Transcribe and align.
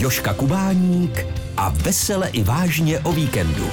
Joška 0.00 0.34
Kubáník 0.34 1.26
a 1.56 1.68
vesele 1.68 2.28
i 2.28 2.42
vážně 2.42 3.00
o 3.00 3.12
víkendu. 3.12 3.70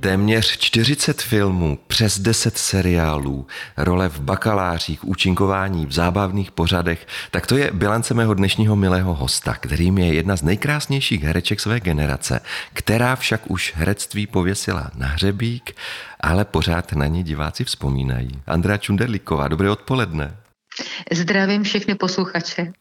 Téměř 0.00 0.58
40 0.58 1.22
filmů, 1.22 1.78
přes 1.86 2.18
10 2.18 2.58
seriálů, 2.58 3.46
role 3.76 4.08
v 4.08 4.20
bakalářích, 4.20 5.04
účinkování 5.04 5.86
v 5.86 5.92
zábavných 5.92 6.50
pořadech, 6.50 7.06
tak 7.30 7.46
to 7.46 7.56
je 7.56 7.70
bilance 7.72 8.14
mého 8.14 8.34
dnešního 8.34 8.76
milého 8.76 9.14
hosta, 9.14 9.54
kterým 9.54 9.98
je 9.98 10.14
jedna 10.14 10.36
z 10.36 10.42
nejkrásnějších 10.42 11.22
hereček 11.22 11.60
své 11.60 11.80
generace, 11.80 12.40
která 12.72 13.16
však 13.16 13.50
už 13.50 13.72
herectví 13.76 14.26
pověsila 14.26 14.90
na 14.94 15.06
hřebík, 15.06 15.76
ale 16.20 16.44
pořád 16.44 16.92
na 16.92 17.06
ní 17.06 17.22
diváci 17.22 17.64
vzpomínají. 17.64 18.42
Andrea 18.46 18.78
Čunderlíková, 18.78 19.48
dobré 19.48 19.70
odpoledne. 19.70 20.41
Zdravím 21.12 21.62
všechny 21.62 21.94
posluchače. 21.94 22.72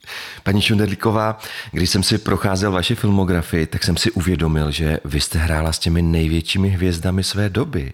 Paní 0.44 0.62
Šunderlíková, 0.62 1.40
když 1.72 1.90
jsem 1.90 2.04
si 2.04 2.18
procházel 2.18 2.72
vaši 2.72 2.96
filmografii, 2.96 3.66
tak 3.66 3.84
jsem 3.84 3.98
si 3.98 4.12
uvědomil, 4.12 4.72
že 4.72 5.00
vy 5.06 5.22
jste 5.22 5.40
hrála 5.40 5.74
s 5.74 5.80
těmi 5.80 6.02
největšími 6.02 6.70
hvězdami 6.70 7.24
své 7.24 7.50
doby. 7.50 7.94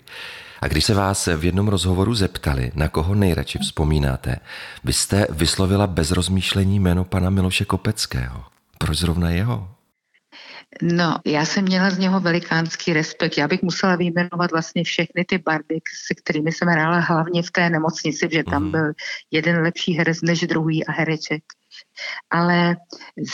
A 0.61 0.67
když 0.67 0.85
se 0.85 0.93
vás 0.93 1.27
v 1.37 1.45
jednom 1.45 1.67
rozhovoru 1.67 2.15
zeptali, 2.15 2.71
na 2.75 2.87
koho 2.87 3.15
nejradši 3.15 3.59
vzpomínáte, 3.59 4.35
vy 4.83 4.93
jste 4.93 5.27
vyslovila 5.29 5.87
bez 5.87 6.11
rozmýšlení 6.11 6.79
jméno 6.79 7.03
pana 7.03 7.29
Miloše 7.29 7.65
Kopeckého. 7.65 8.43
Proč 8.77 8.97
zrovna 8.97 9.29
jeho? 9.29 9.69
No, 10.81 11.15
já 11.25 11.45
jsem 11.45 11.63
měla 11.63 11.89
z 11.89 11.97
něho 11.97 12.19
velikánský 12.19 12.93
respekt. 12.93 13.37
Já 13.37 13.47
bych 13.47 13.61
musela 13.61 13.95
vyjmenovat 13.95 14.51
vlastně 14.51 14.83
všechny 14.83 15.25
ty 15.25 15.37
bardy, 15.37 15.79
se 16.07 16.15
kterými 16.15 16.51
jsem 16.51 16.67
hrála 16.67 16.99
hlavně 16.99 17.43
v 17.43 17.51
té 17.51 17.69
nemocnici, 17.69 18.29
že 18.31 18.43
tam 18.43 18.63
mhm. 18.63 18.71
byl 18.71 18.91
jeden 19.31 19.61
lepší 19.61 19.93
herec 19.93 20.21
než 20.21 20.39
druhý 20.39 20.85
a 20.85 20.91
hereček 20.91 21.43
ale 22.29 22.75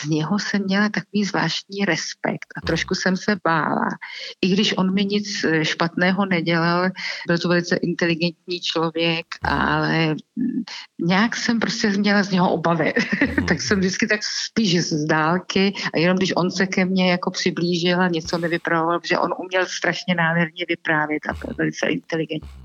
z 0.03 0.05
něho 0.05 0.39
jsem 0.39 0.63
měla 0.63 0.89
takový 0.89 1.23
zvláštní 1.23 1.85
respekt 1.85 2.47
a 2.57 2.65
trošku 2.65 2.95
jsem 2.95 3.17
se 3.17 3.35
bála. 3.43 3.87
I 4.41 4.47
když 4.49 4.77
on 4.77 4.93
mi 4.93 5.05
nic 5.05 5.43
eh, 5.43 5.65
špatného 5.65 6.25
nedělal, 6.25 6.89
byl 7.27 7.37
to 7.37 7.47
velice 7.47 7.75
inteligentní 7.75 8.59
člověk, 8.59 9.25
ale 9.41 10.15
nějak 11.01 11.35
jsem 11.35 11.59
prostě 11.59 11.89
měla 11.89 12.23
z 12.23 12.31
něho 12.31 12.51
obavy. 12.53 12.93
tak 13.47 13.61
jsem 13.61 13.79
vždycky 13.79 14.07
tak 14.07 14.19
spíš 14.23 14.81
z 14.81 15.05
dálky 15.05 15.73
a 15.93 15.97
jenom 15.97 16.17
když 16.17 16.33
on 16.35 16.51
se 16.51 16.67
ke 16.67 16.85
mně 16.85 17.11
jako 17.11 17.31
přiblížil 17.31 18.01
a 18.01 18.07
něco 18.07 18.37
mi 18.37 18.47
vypravoval, 18.47 18.99
že 19.03 19.19
on 19.19 19.33
uměl 19.37 19.65
strašně 19.65 20.15
nádherně 20.15 20.65
vyprávět 20.67 21.21
a 21.29 21.33
byl 21.33 21.53
velice 21.57 21.87
inteligentní. 21.87 22.62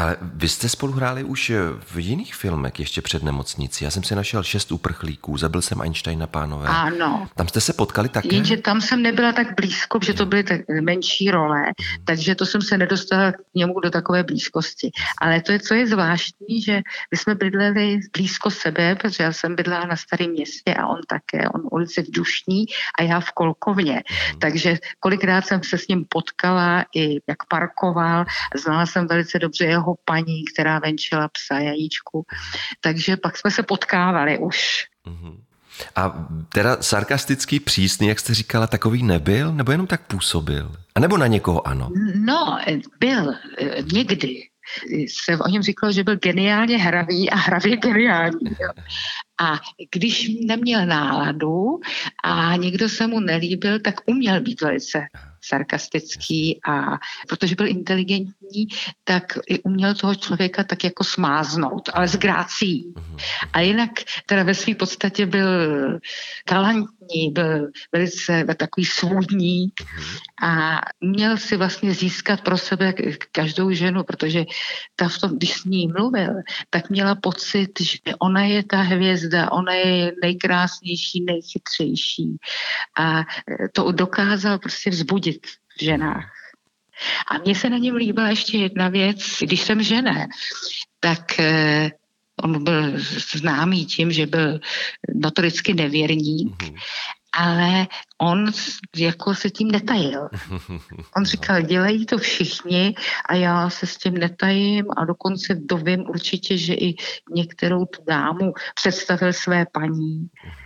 Ale 0.00 0.16
vy 0.22 0.48
jste 0.48 0.68
spolu 0.68 0.92
hráli 0.92 1.24
už 1.24 1.52
v 1.80 1.98
jiných 1.98 2.34
filmech 2.34 2.80
ještě 2.80 3.02
před 3.02 3.22
nemocnicí. 3.22 3.84
Já 3.84 3.90
jsem 3.90 4.02
si 4.02 4.14
našel 4.14 4.42
šest 4.42 4.72
uprchlíků, 4.72 5.36
zabil 5.36 5.62
jsem 5.62 5.80
Einsteina 5.80 6.26
pánové. 6.26 6.68
Ano. 6.68 7.28
Tam 7.34 7.48
jste 7.48 7.60
se 7.60 7.72
potkali 7.72 8.08
také? 8.08 8.34
Jenže 8.34 8.56
tam 8.56 8.80
jsem 8.80 9.02
nebyla 9.02 9.32
tak 9.32 9.54
blízko, 9.56 9.98
protože 9.98 10.14
to 10.14 10.26
byly 10.26 10.44
tak 10.44 10.60
menší 10.80 11.30
role, 11.30 11.62
takže 12.04 12.34
to 12.34 12.46
jsem 12.46 12.62
se 12.62 12.78
nedostala 12.78 13.32
k 13.32 13.36
němu 13.54 13.80
do 13.80 13.90
takové 13.90 14.22
blízkosti. 14.22 14.90
Ale 15.20 15.40
to 15.40 15.52
je, 15.52 15.58
co 15.58 15.74
je 15.74 15.86
zvláštní, 15.86 16.62
že 16.62 16.80
my 17.10 17.16
jsme 17.16 17.34
bydleli 17.34 18.00
blízko 18.12 18.50
sebe, 18.50 18.94
protože 18.94 19.24
já 19.24 19.32
jsem 19.32 19.56
bydlela 19.56 19.86
na 19.86 19.96
starém 19.96 20.30
městě 20.30 20.74
a 20.74 20.86
on 20.86 21.00
také. 21.08 21.48
On 21.48 21.60
ulici 21.72 22.02
v 22.02 22.10
Dušní 22.10 22.64
a 22.98 23.02
já 23.02 23.20
v 23.20 23.30
Kolkovně. 23.32 24.02
Mm. 24.32 24.38
Takže 24.38 24.78
kolikrát 25.00 25.46
jsem 25.46 25.60
se 25.62 25.78
s 25.78 25.88
ním 25.88 26.04
potkala 26.08 26.84
i 26.96 27.20
jak 27.28 27.38
parkoval. 27.48 28.24
Znala 28.56 28.86
jsem 28.86 29.06
velice 29.06 29.38
dobře 29.38 29.64
jeho 29.64 29.81
jeho 29.82 29.94
paní, 30.04 30.44
která 30.44 30.78
venčila 30.78 31.28
psa 31.28 31.58
jajíčku. 31.58 32.26
Takže 32.80 33.16
pak 33.16 33.36
jsme 33.36 33.50
se 33.50 33.62
potkávali 33.62 34.38
už. 34.38 34.84
Mm-hmm. 35.06 35.36
A 35.96 36.28
teda 36.54 36.82
sarkastický, 36.82 37.60
přísný, 37.60 38.08
jak 38.08 38.20
jste 38.20 38.34
říkala, 38.34 38.66
takový 38.66 39.02
nebyl, 39.02 39.52
nebo 39.52 39.72
jenom 39.72 39.86
tak 39.86 40.06
působil? 40.06 40.72
A 40.94 41.00
nebo 41.00 41.16
na 41.16 41.26
někoho 41.26 41.66
ano? 41.66 41.90
No, 42.14 42.58
byl 43.00 43.34
někdy. 43.92 44.42
Se 45.24 45.38
o 45.38 45.48
něm 45.48 45.62
říkalo, 45.62 45.92
že 45.92 46.04
byl 46.04 46.16
geniálně 46.16 46.78
hravý 46.78 47.30
a 47.30 47.36
hravě 47.36 47.76
geniální. 47.76 48.50
Jo. 48.60 48.68
A 49.42 49.58
když 49.94 50.30
neměl 50.46 50.86
náladu 50.86 51.80
a 52.24 52.56
někdo 52.56 52.88
se 52.88 53.06
mu 53.06 53.20
nelíbil, 53.20 53.80
tak 53.80 53.94
uměl 54.06 54.40
být 54.40 54.60
velice 54.60 54.98
sarkastický 55.44 56.60
a 56.68 56.98
protože 57.28 57.54
byl 57.54 57.66
inteligentní, 57.66 58.66
tak 59.04 59.38
i 59.48 59.62
uměl 59.62 59.94
toho 59.94 60.14
člověka 60.14 60.64
tak 60.64 60.84
jako 60.84 61.04
smáznout, 61.04 61.88
ale 61.92 62.08
s 62.08 62.16
grácí. 62.16 62.94
A 63.52 63.60
jinak 63.60 63.90
teda 64.26 64.42
ve 64.42 64.54
své 64.54 64.74
podstatě 64.74 65.26
byl 65.26 65.48
galantní, 66.48 67.30
byl 67.32 67.68
velice 67.92 68.44
takový 68.56 68.84
svůdník 68.84 69.82
a 70.42 70.80
měl 71.00 71.36
si 71.36 71.56
vlastně 71.56 71.94
získat 71.94 72.40
pro 72.40 72.58
sebe 72.58 72.94
každou 73.32 73.70
ženu, 73.70 74.02
protože 74.04 74.44
ta 74.96 75.08
v 75.08 75.18
tom, 75.18 75.36
když 75.36 75.52
s 75.52 75.64
ní 75.64 75.88
mluvil, 75.88 76.34
tak 76.70 76.90
měla 76.90 77.14
pocit, 77.14 77.80
že 77.80 77.98
ona 78.18 78.44
je 78.44 78.64
ta 78.64 78.76
hvězda, 78.76 79.52
ona 79.52 79.72
je 79.72 80.12
nejkrásnější, 80.22 81.24
nejchytřejší. 81.24 82.36
A 82.98 83.24
to 83.72 83.92
dokázal 83.92 84.58
prostě 84.58 84.90
vzbudit 84.90 85.31
cítit 85.32 85.46
v 85.78 85.84
ženách. 85.84 86.30
A 87.30 87.38
mně 87.38 87.54
se 87.54 87.70
na 87.70 87.78
něm 87.78 87.94
líbila 87.94 88.28
ještě 88.28 88.58
jedna 88.58 88.88
věc. 88.88 89.18
Když 89.40 89.60
jsem 89.60 89.82
žena, 89.82 90.26
tak 91.00 91.40
eh, 91.40 91.90
on 92.42 92.64
byl 92.64 92.92
známý 93.36 93.86
tím, 93.86 94.12
že 94.12 94.26
byl 94.26 94.60
notoricky 95.14 95.74
nevěrník, 95.74 96.62
mm-hmm. 96.62 96.78
ale 97.32 97.86
on 98.18 98.52
jako 98.96 99.34
se 99.34 99.50
tím 99.50 99.70
netajil. 99.70 100.28
On 101.16 101.24
říkal, 101.24 101.62
dělají 101.62 102.06
to 102.06 102.18
všichni 102.18 102.94
a 103.28 103.34
já 103.34 103.70
se 103.70 103.86
s 103.86 103.96
tím 103.96 104.14
netajím 104.14 104.86
a 104.96 105.04
dokonce 105.04 105.54
dovím 105.54 106.00
určitě, 106.00 106.58
že 106.58 106.74
i 106.74 106.94
některou 107.34 107.84
tu 107.84 108.04
dámu 108.08 108.52
představil 108.74 109.32
své 109.32 109.66
paní. 109.72 110.28
Mm-hmm 110.28 110.61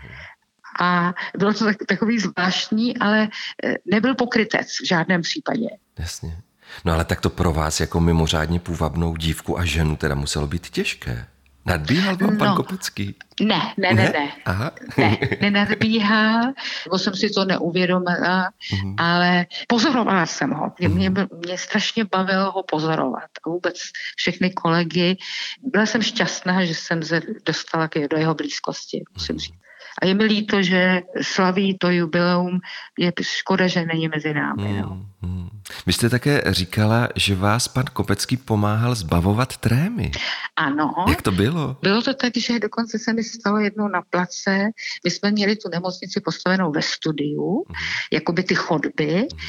a 0.80 1.14
bylo 1.38 1.54
to 1.54 1.64
tak, 1.64 1.76
takový 1.88 2.18
zvláštní, 2.18 2.98
ale 2.98 3.28
eh, 3.64 3.74
nebyl 3.86 4.14
pokrytec 4.14 4.66
v 4.82 4.86
žádném 4.86 5.22
případě. 5.22 5.68
Jasně. 5.98 6.36
No 6.84 6.92
ale 6.92 7.04
tak 7.04 7.20
to 7.20 7.30
pro 7.30 7.52
vás 7.52 7.80
jako 7.80 8.00
mimořádně 8.00 8.60
půvabnou 8.60 9.16
dívku 9.16 9.58
a 9.58 9.64
ženu 9.64 9.96
teda 9.96 10.14
muselo 10.14 10.46
být 10.46 10.70
těžké. 10.70 11.26
Nadbíhal 11.66 12.16
vám 12.16 12.30
no, 12.30 12.38
pan 12.38 12.56
Kopecký? 12.56 13.14
Ne, 13.40 13.74
ne, 13.76 13.94
ne, 13.94 14.12
ne. 14.12 14.32
Aha. 14.44 14.70
Ne, 14.96 15.18
nenadbíhal, 15.40 16.52
bo 16.90 16.98
jsem 16.98 17.14
si 17.14 17.30
to 17.30 17.44
neuvědomila, 17.44 18.50
mm-hmm. 18.50 18.94
ale 18.98 19.46
pozorovala 19.68 20.26
jsem 20.26 20.50
ho. 20.50 20.72
Mě, 20.78 20.88
mě, 20.88 21.10
mhm. 21.10 21.26
mě 21.46 21.58
strašně 21.58 22.04
bavilo 22.04 22.52
ho 22.52 22.62
pozorovat. 22.62 23.30
A 23.46 23.50
vůbec 23.50 23.76
všechny 24.16 24.50
kolegy. 24.50 25.16
Byla 25.62 25.86
jsem 25.86 26.02
šťastná, 26.02 26.64
že 26.64 26.74
jsem 26.74 27.02
se 27.02 27.20
dostala 27.46 27.88
do 28.10 28.16
jeho 28.16 28.34
blízkosti, 28.34 29.04
musím 29.14 29.36
mm-hmm. 29.36 29.40
říct. 29.40 29.65
A 30.02 30.06
je 30.06 30.14
mi 30.14 30.24
líto, 30.24 30.62
že 30.62 31.02
slaví 31.22 31.78
to 31.78 31.90
jubileum, 31.90 32.60
je 32.98 33.12
škoda, 33.22 33.66
že 33.66 33.84
není 33.84 34.08
mezi 34.08 34.34
námi. 34.34 34.68
Hmm, 34.68 34.80
no. 34.80 35.06
Hmm. 35.22 35.48
Vy 35.86 35.92
jste 35.92 36.08
také 36.08 36.42
říkala, 36.46 37.08
že 37.16 37.34
vás 37.34 37.68
pan 37.68 37.84
Kopecký 37.92 38.36
pomáhal 38.36 38.94
zbavovat 38.94 39.56
trémy. 39.56 40.10
Ano. 40.56 40.94
Jak 41.08 41.22
to 41.22 41.32
bylo? 41.32 41.76
Bylo 41.82 42.02
to 42.02 42.14
tak, 42.14 42.36
že 42.36 42.58
dokonce 42.58 42.98
se 42.98 43.12
mi 43.12 43.24
stalo 43.24 43.58
jednou 43.58 43.88
na 43.88 44.02
place. 44.10 44.68
My 45.04 45.10
jsme 45.10 45.30
měli 45.30 45.56
tu 45.56 45.68
nemocnici 45.68 46.20
postavenou 46.20 46.72
ve 46.72 46.82
studiu, 46.82 47.64
hmm. 47.68 47.76
jako 48.12 48.32
by 48.32 48.42
ty 48.42 48.54
chodby. 48.54 49.12
Hmm. 49.12 49.40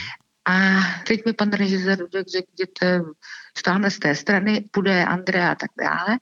A 0.48 0.80
teď 1.08 1.26
mi 1.26 1.34
pan 1.34 1.50
režisér 1.50 1.98
řekl, 1.98 2.30
že 2.34 2.40
jděte 2.54 3.02
stále 3.58 3.92
z 3.92 4.00
té 4.00 4.16
strany, 4.16 4.64
půjde 4.72 5.06
Andrea 5.06 5.52
a 5.52 5.56
tak 5.56 5.70
dále. 5.82 6.18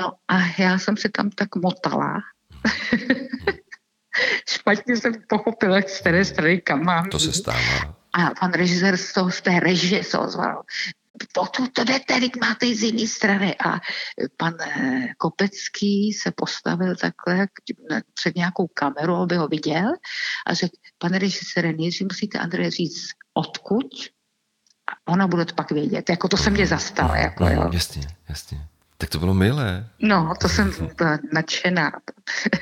No 0.00 0.12
a 0.28 0.38
já 0.58 0.78
jsem 0.78 0.96
se 0.96 1.08
tam 1.08 1.30
tak 1.30 1.56
motala 1.56 2.22
Špatně 4.48 4.96
jsem 4.96 5.12
pochopila, 5.28 5.80
z 5.86 6.00
které 6.00 6.24
strany 6.24 6.60
kam 6.60 6.84
mám. 6.84 7.10
To 7.10 7.18
se 7.18 7.32
stává. 7.32 7.96
A 8.12 8.30
pan 8.40 8.52
režisér 8.52 8.96
z, 8.96 9.12
toho, 9.12 9.30
z 9.30 9.40
té 9.40 9.60
režie 9.60 10.04
se 10.04 10.18
ozval. 10.18 10.62
Potud 11.34 11.72
to 11.72 11.84
jdete, 11.84 12.20
teď 12.20 12.32
máte 12.40 12.66
z 12.66 12.82
jiné 12.82 13.06
strany. 13.06 13.56
A 13.64 13.80
pan 14.36 14.54
eh, 14.60 15.08
Kopecký 15.18 16.12
se 16.12 16.32
postavil 16.36 16.96
takhle 16.96 17.48
před 18.14 18.36
nějakou 18.36 18.66
kameru, 18.74 19.14
aby 19.14 19.36
ho 19.36 19.48
viděl 19.48 19.92
a 20.46 20.54
řekl, 20.54 20.76
pane 20.98 21.18
režisére, 21.18 21.72
nejdřív 21.72 22.06
musíte 22.06 22.38
Andreje 22.38 22.70
říct, 22.70 23.08
odkud, 23.34 23.86
a 24.90 25.12
ona 25.12 25.26
bude 25.26 25.44
to 25.44 25.54
pak 25.54 25.70
vědět. 25.70 26.10
Jako 26.10 26.28
to 26.28 26.36
se 26.36 26.50
mě 26.50 26.66
zastalo. 26.66 27.14
Jako, 27.14 27.44
no, 27.44 27.50
jo. 27.50 27.70
Jasně, 27.72 28.02
jasně. 28.28 28.68
Tak 28.98 29.10
to 29.10 29.18
bylo 29.18 29.34
milé. 29.34 29.88
No, 29.98 30.34
to 30.40 30.48
jsem 30.48 30.72
byla 30.96 31.18
nadšená. 31.32 31.92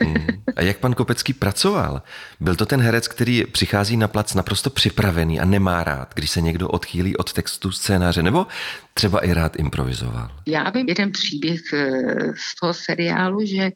Hmm. 0.00 0.26
A 0.56 0.62
jak 0.62 0.78
pan 0.78 0.94
Kopecký 0.94 1.32
pracoval? 1.32 2.02
Byl 2.40 2.56
to 2.56 2.66
ten 2.66 2.81
herec, 2.81 3.08
který 3.08 3.44
přichází 3.44 3.96
na 3.96 4.08
plac 4.08 4.34
naprosto 4.34 4.70
připravený 4.70 5.40
a 5.40 5.44
nemá 5.44 5.84
rád, 5.84 6.14
když 6.14 6.31
se 6.31 6.40
někdo 6.40 6.69
odchýlí 6.69 7.16
od 7.16 7.32
textu 7.32 7.72
scénáře, 7.72 8.22
nebo 8.22 8.46
třeba 8.94 9.25
i 9.25 9.32
rád 9.32 9.56
improvizoval? 9.56 10.31
Já 10.46 10.70
vím 10.70 10.88
jeden 10.88 11.12
příběh 11.12 11.60
eh, 11.72 11.88
z 12.37 12.60
toho 12.60 12.75
seriálu, 12.75 13.46
že 13.46 13.70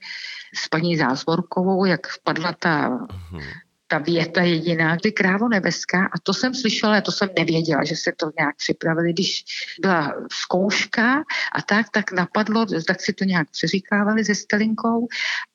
s 0.54 0.68
paní 0.68 0.96
Zázvorkovou, 0.96 1.84
jak 1.84 2.06
vpadla 2.06 2.52
ta 2.58 2.88
uh-huh 2.88 3.67
ta 3.88 3.98
věta 3.98 4.42
jediná, 4.42 4.96
kdy 4.96 5.12
krávo 5.12 5.48
nebeská, 5.48 6.06
a 6.06 6.18
to 6.22 6.34
jsem 6.34 6.54
slyšela, 6.54 7.00
to 7.00 7.12
jsem 7.12 7.28
nevěděla, 7.38 7.84
že 7.84 7.96
se 7.96 8.12
to 8.16 8.30
nějak 8.38 8.56
připravili, 8.56 9.12
když 9.12 9.44
byla 9.80 10.14
zkouška 10.32 11.24
a 11.54 11.62
tak, 11.62 11.86
tak 11.90 12.12
napadlo, 12.12 12.66
tak 12.86 13.00
si 13.00 13.12
to 13.12 13.24
nějak 13.24 13.50
přeříkávali 13.50 14.24
se 14.24 14.34
Stelinkou 14.34 15.08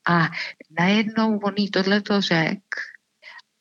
a 0.08 0.28
najednou 0.80 1.38
on 1.38 1.54
jí 1.58 1.72
tohleto 1.72 2.22
řekl 2.22 2.93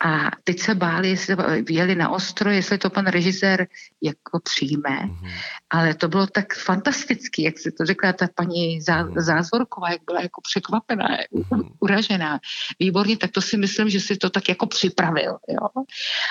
a 0.04 0.30
teď 0.44 0.60
se 0.60 0.74
báli, 0.74 1.08
jestli 1.08 1.36
vyjeli 1.62 1.94
na 1.94 2.08
ostro, 2.08 2.50
jestli 2.50 2.78
to 2.78 2.90
pan 2.90 3.06
režisér 3.06 3.66
jako 4.02 4.40
přijme. 4.40 4.90
Mm-hmm. 4.90 5.30
Ale 5.70 5.94
to 5.94 6.08
bylo 6.08 6.26
tak 6.26 6.54
fantastický, 6.54 7.42
jak 7.42 7.58
si 7.58 7.72
to 7.72 7.86
řekla 7.86 8.12
ta 8.12 8.28
paní 8.34 8.80
Zá, 8.80 9.04
mm-hmm. 9.04 9.20
Zázvorková, 9.20 9.90
jak 9.90 10.00
byla 10.06 10.20
jako 10.20 10.40
překvapená, 10.40 11.08
mm-hmm. 11.34 11.70
uražená. 11.80 12.40
Výborně, 12.80 13.16
tak 13.16 13.30
to 13.30 13.40
si 13.40 13.56
myslím, 13.56 13.88
že 13.88 14.00
si 14.00 14.16
to 14.16 14.30
tak 14.30 14.48
jako 14.48 14.66
připravil. 14.66 15.38
Jo? 15.48 15.84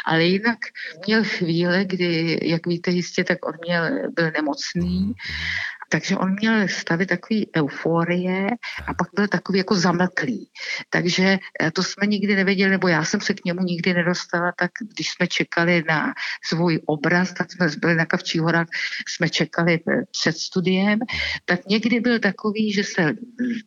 Ale 0.05 0.23
jinak 0.23 0.57
měl 1.07 1.23
chvíle, 1.23 1.85
kdy, 1.85 2.39
jak 2.43 2.67
víte 2.67 2.91
jistě, 2.91 3.23
tak 3.23 3.45
on 3.45 3.53
měl, 3.67 3.89
byl 4.15 4.31
nemocný 4.31 5.13
mm-hmm 5.13 5.80
takže 5.91 6.17
on 6.17 6.35
měl 6.39 6.67
stavy 6.67 7.05
takový 7.05 7.49
euforie 7.57 8.47
a 8.87 8.93
pak 8.93 9.07
byl 9.15 9.27
takový 9.27 9.57
jako 9.57 9.75
zamlklý. 9.75 10.49
Takže 10.89 11.37
eh, 11.61 11.71
to 11.71 11.83
jsme 11.83 12.07
nikdy 12.07 12.35
nevěděli, 12.35 12.71
nebo 12.71 12.87
já 12.87 13.03
jsem 13.03 13.21
se 13.21 13.33
k 13.33 13.45
němu 13.45 13.61
nikdy 13.61 13.93
nedostala, 13.93 14.53
tak 14.57 14.71
když 14.95 15.09
jsme 15.09 15.27
čekali 15.27 15.83
na 15.87 16.13
svůj 16.43 16.79
obraz, 16.85 17.33
tak 17.33 17.51
jsme 17.51 17.67
byli 17.79 17.95
na 17.95 18.05
Kavčí 18.05 18.39
horách, 18.39 18.67
jsme 19.07 19.29
čekali 19.29 19.79
eh, 19.87 20.01
před 20.11 20.37
studiem, 20.37 20.99
tak 21.45 21.65
někdy 21.67 21.99
byl 21.99 22.19
takový, 22.19 22.73
že 22.73 22.83
se 22.83 23.13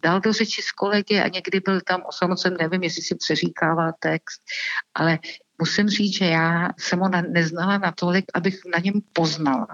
dal 0.03 0.21
do 0.21 0.33
řeči 0.33 0.63
s 0.63 0.73
kolegy 0.73 1.21
a 1.21 1.29
někdy 1.29 1.61
byl 1.61 1.81
tam 1.81 2.03
osamocen, 2.09 2.57
nevím, 2.61 2.83
jestli 2.83 3.03
si 3.03 3.15
přeříkával 3.15 3.93
text, 4.01 4.41
ale 4.95 5.19
musím 5.59 5.89
říct, 5.89 6.19
že 6.19 6.25
já 6.25 6.69
jsem 6.79 6.99
ho 6.99 7.09
neznala 7.09 7.79
natolik, 7.79 8.25
abych 8.35 8.61
na 8.73 8.79
něm 8.79 8.95
poznala, 9.13 9.67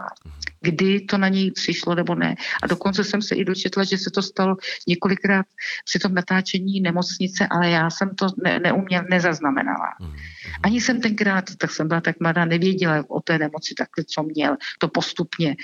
kdy 0.61 1.00
to 1.00 1.19
na 1.19 1.29
něj 1.29 1.50
přišlo 1.50 1.94
nebo 1.94 2.15
ne. 2.15 2.37
A 2.62 2.67
dokonce 2.67 3.05
jsem 3.05 3.23
se 3.23 3.35
i 3.35 3.44
dočetla, 3.44 3.85
že 3.85 3.99
se 3.99 4.11
to 4.11 4.23
stalo 4.23 4.56
několikrát 4.88 5.47
při 5.85 5.99
tom 5.99 6.15
natáčení 6.15 6.81
nemocnice, 6.81 7.47
ale 7.50 7.71
já 7.71 7.91
jsem 7.91 8.15
to 8.15 8.27
ne, 8.44 8.59
neuměl, 8.59 9.05
nezaznamenala. 9.11 9.94
Mhm, 10.00 10.11
mhm. 10.11 10.19
Ani 10.62 10.81
jsem 10.81 11.00
tenkrát, 11.00 11.44
tak 11.59 11.71
jsem 11.71 11.88
byla 11.88 12.00
tak 12.00 12.21
mladá, 12.21 12.44
nevěděla 12.44 13.05
o 13.09 13.21
té 13.21 13.38
nemoci 13.38 13.75
takhle, 13.75 14.05
co 14.05 14.23
měl, 14.23 14.56
to 14.79 14.88
postupně, 14.88 15.56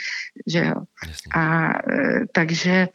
že 0.47 0.65
jo. 0.65 0.75
A 1.35 1.69
e, 1.69 2.27
takže 2.33 2.89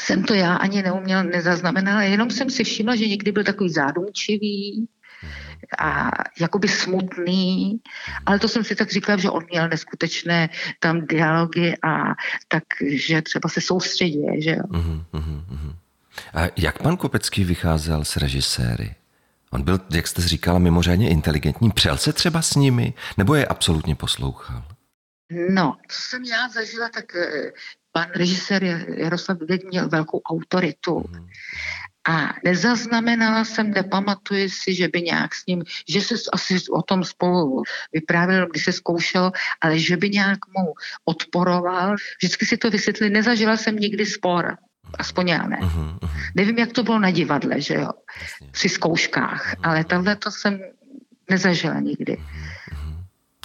jsem 0.00 0.24
to 0.24 0.34
já 0.34 0.54
ani 0.54 0.82
neuměl, 0.82 1.24
nezaznamenala, 1.24 2.02
jenom 2.02 2.30
jsem 2.30 2.50
si 2.50 2.64
všimla, 2.64 2.96
že 2.96 3.08
někdy 3.08 3.32
byl 3.32 3.44
takový 3.44 3.70
zádumčivý, 3.70 4.88
a 5.78 6.10
jakoby 6.40 6.68
smutný, 6.68 7.80
ale 8.26 8.38
to 8.38 8.48
jsem 8.48 8.64
si 8.64 8.74
tak 8.74 8.90
říkala, 8.90 9.18
že 9.18 9.30
on 9.30 9.44
měl 9.50 9.68
neskutečné 9.68 10.48
tam 10.80 11.06
dialogy 11.06 11.74
a 11.82 12.14
takže 12.48 13.22
třeba 13.22 13.48
se 13.48 13.60
soustředí, 13.60 14.22
že 14.38 14.50
jo. 14.50 14.62
Uh-huh, 14.62 15.04
uh-huh. 15.12 15.74
A 16.34 16.40
jak 16.56 16.82
pan 16.82 16.96
Kopecký 16.96 17.44
vycházel 17.44 18.04
s 18.04 18.16
režiséry? 18.16 18.94
On 19.50 19.62
byl, 19.62 19.80
jak 19.92 20.06
jste 20.06 20.22
říkala, 20.22 20.58
mimořádně 20.58 21.10
inteligentní. 21.10 21.70
Přel 21.70 21.96
se 21.96 22.12
třeba 22.12 22.42
s 22.42 22.54
nimi? 22.54 22.94
Nebo 23.16 23.34
je 23.34 23.46
absolutně 23.46 23.94
poslouchal? 23.94 24.64
No, 25.50 25.76
co 25.88 26.00
jsem 26.00 26.24
já 26.24 26.48
zažila, 26.48 26.88
tak 26.88 27.16
eh, 27.16 27.52
pan 27.92 28.06
režisér 28.14 28.64
Jaroslav 28.96 29.38
Dudek 29.38 29.64
měl 29.64 29.88
velkou 29.88 30.20
autoritu. 30.20 30.94
Uh-huh. 30.94 31.26
A 32.08 32.34
nezaznamenala 32.44 33.44
jsem, 33.44 33.70
nepamatuji 33.70 34.50
si, 34.50 34.74
že 34.74 34.88
by 34.88 35.02
nějak 35.02 35.34
s 35.34 35.46
ním, 35.46 35.62
že 35.88 36.00
se 36.00 36.14
asi 36.32 36.56
o 36.70 36.82
tom 36.82 37.04
spolu 37.04 37.62
vyprávěl, 37.92 38.46
když 38.46 38.64
se 38.64 38.72
zkoušel, 38.72 39.32
ale 39.60 39.78
že 39.78 39.96
by 39.96 40.10
nějak 40.10 40.38
mu 40.58 40.74
odporoval. 41.04 41.96
Vždycky 42.18 42.46
si 42.46 42.56
to 42.56 42.70
vysvětlili. 42.70 43.12
Nezažila 43.12 43.56
jsem 43.56 43.76
nikdy 43.76 44.06
spor. 44.06 44.56
Aspoň 44.98 45.28
já 45.28 45.46
ne. 45.46 45.58
Uh-huh, 45.60 45.98
uh-huh. 45.98 46.10
Nevím, 46.34 46.58
jak 46.58 46.72
to 46.72 46.82
bylo 46.82 46.98
na 46.98 47.10
divadle, 47.10 47.60
že 47.60 47.74
jo, 47.74 47.90
Jasně. 48.22 48.48
při 48.50 48.68
zkouškách, 48.68 49.54
uh-huh. 49.54 49.60
ale 49.62 49.84
tohle 49.84 50.16
to 50.16 50.30
jsem 50.30 50.58
nezažila 51.30 51.80
nikdy. 51.80 52.16
Uh-huh. 52.16 52.79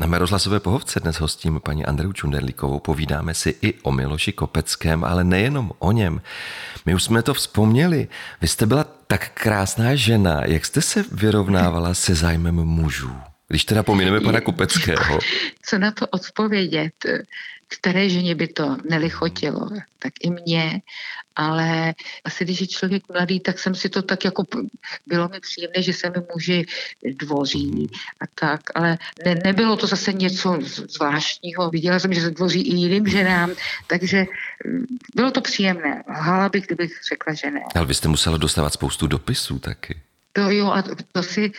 Na 0.01 0.07
mé 0.07 0.17
rozhlasové 0.19 0.59
pohovce 0.59 0.99
dnes 0.99 1.19
hostím 1.19 1.59
paní 1.63 1.85
Andreu 1.85 2.13
Čunderlíkovou. 2.13 2.79
Povídáme 2.79 3.33
si 3.33 3.55
i 3.61 3.73
o 3.83 3.91
Miloši 3.91 4.31
Kopeckém, 4.31 5.03
ale 5.03 5.23
nejenom 5.23 5.71
o 5.79 5.91
něm. 5.91 6.21
My 6.85 6.95
už 6.95 7.03
jsme 7.03 7.23
to 7.23 7.33
vzpomněli. 7.33 8.07
Vy 8.41 8.47
jste 8.47 8.65
byla 8.65 8.83
tak 9.07 9.31
krásná 9.33 9.95
žena. 9.95 10.41
Jak 10.45 10.65
jste 10.65 10.81
se 10.81 11.05
vyrovnávala 11.11 11.93
se 11.93 12.15
zájmem 12.15 12.55
mužů? 12.55 13.15
Když 13.47 13.65
teda 13.65 13.83
pomineme 13.83 14.21
pana 14.21 14.41
Kopeckého. 14.41 15.19
Co 15.65 15.77
na 15.77 15.91
to 15.91 16.07
odpovědět? 16.07 16.93
Které 17.67 18.09
ženě 18.09 18.35
by 18.35 18.47
to 18.47 18.77
nelichotilo, 18.89 19.69
tak 19.99 20.13
i 20.21 20.29
mě, 20.29 20.81
ale 21.35 21.93
asi 22.23 22.43
když 22.43 22.61
je 22.61 22.67
člověk 22.67 23.03
mladý, 23.09 23.39
tak 23.39 23.59
jsem 23.59 23.75
si 23.75 23.89
to 23.89 24.01
tak 24.01 24.25
jako, 24.25 24.43
bylo 25.07 25.29
mi 25.29 25.39
příjemné, 25.39 25.81
že 25.81 25.93
se 25.93 26.09
mi 26.09 26.17
muži 26.33 26.65
dvoří 27.03 27.89
a 28.21 28.25
tak, 28.35 28.61
ale 28.75 28.97
ne, 29.25 29.35
nebylo 29.43 29.77
to 29.77 29.87
zase 29.87 30.13
něco 30.13 30.59
zvláštního, 30.87 31.69
viděla 31.69 31.99
jsem, 31.99 32.13
že 32.13 32.21
se 32.21 32.31
dvoří 32.31 32.61
i 32.61 32.75
jiným 32.75 33.07
ženám, 33.07 33.51
takže 33.87 34.25
mm, 34.65 34.85
bylo 35.15 35.31
to 35.31 35.41
příjemné. 35.41 36.03
Lhala 36.09 36.49
bych, 36.49 36.65
kdybych 36.65 36.99
řekla, 37.09 37.33
že 37.33 37.51
ne. 37.51 37.61
Ale 37.75 37.85
vy 37.85 37.93
jste 37.93 38.07
musela 38.07 38.37
dostávat 38.37 38.73
spoustu 38.73 39.07
dopisů 39.07 39.59
taky. 39.59 40.01
To 40.33 40.41
jo, 40.51 40.67
a 40.67 40.83
to 41.11 41.23
si 41.23 41.51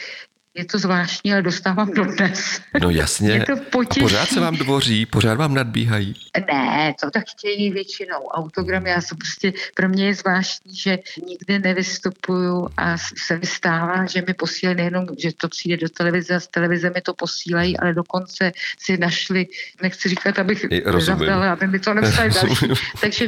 je 0.57 0.65
to 0.65 0.79
zvláštní, 0.79 1.33
ale 1.33 1.43
dostávám 1.43 1.91
dnes. 1.91 2.61
No 2.81 2.91
jasně. 2.91 3.45
to 3.47 3.53
A 3.53 4.01
pořád 4.01 4.29
se 4.29 4.41
vám 4.41 4.57
dvoří, 4.57 5.07
pořád 5.07 5.35
vám 5.35 5.55
nadbíhají. 5.55 6.15
Ne, 6.53 6.95
to 7.01 7.11
tak 7.11 7.25
chtějí 7.29 7.71
většinou. 7.71 8.27
Autogram, 8.27 8.87
já 8.87 9.01
jsem 9.01 9.19
prostě, 9.19 9.53
pro 9.75 9.89
mě 9.89 10.07
je 10.07 10.15
zvláštní, 10.15 10.77
že 10.77 10.99
nikdy 11.29 11.59
nevystupuju 11.59 12.69
a 12.77 12.99
se 12.99 13.39
mi 13.39 13.47
stává, 13.47 14.07
že 14.07 14.23
mi 14.27 14.35
posílají 14.35 14.77
nejenom, 14.77 15.07
že 15.19 15.31
to 15.33 15.49
přijde 15.49 15.77
do 15.77 15.89
televize 15.89 16.35
a 16.35 16.41
z 16.41 16.47
televize 16.47 16.91
mi 16.95 17.01
to 17.01 17.15
posílají, 17.15 17.79
ale 17.79 17.95
dokonce 17.95 18.53
si 18.79 18.97
našli, 18.97 19.47
nechci 19.83 20.09
říkat, 20.09 20.39
abych 20.39 20.67
nezavdala, 20.93 21.53
aby 21.53 21.67
mi 21.67 21.79
to 21.79 21.95
nepsali 21.95 22.31
další. 22.31 22.67
Takže 23.01 23.25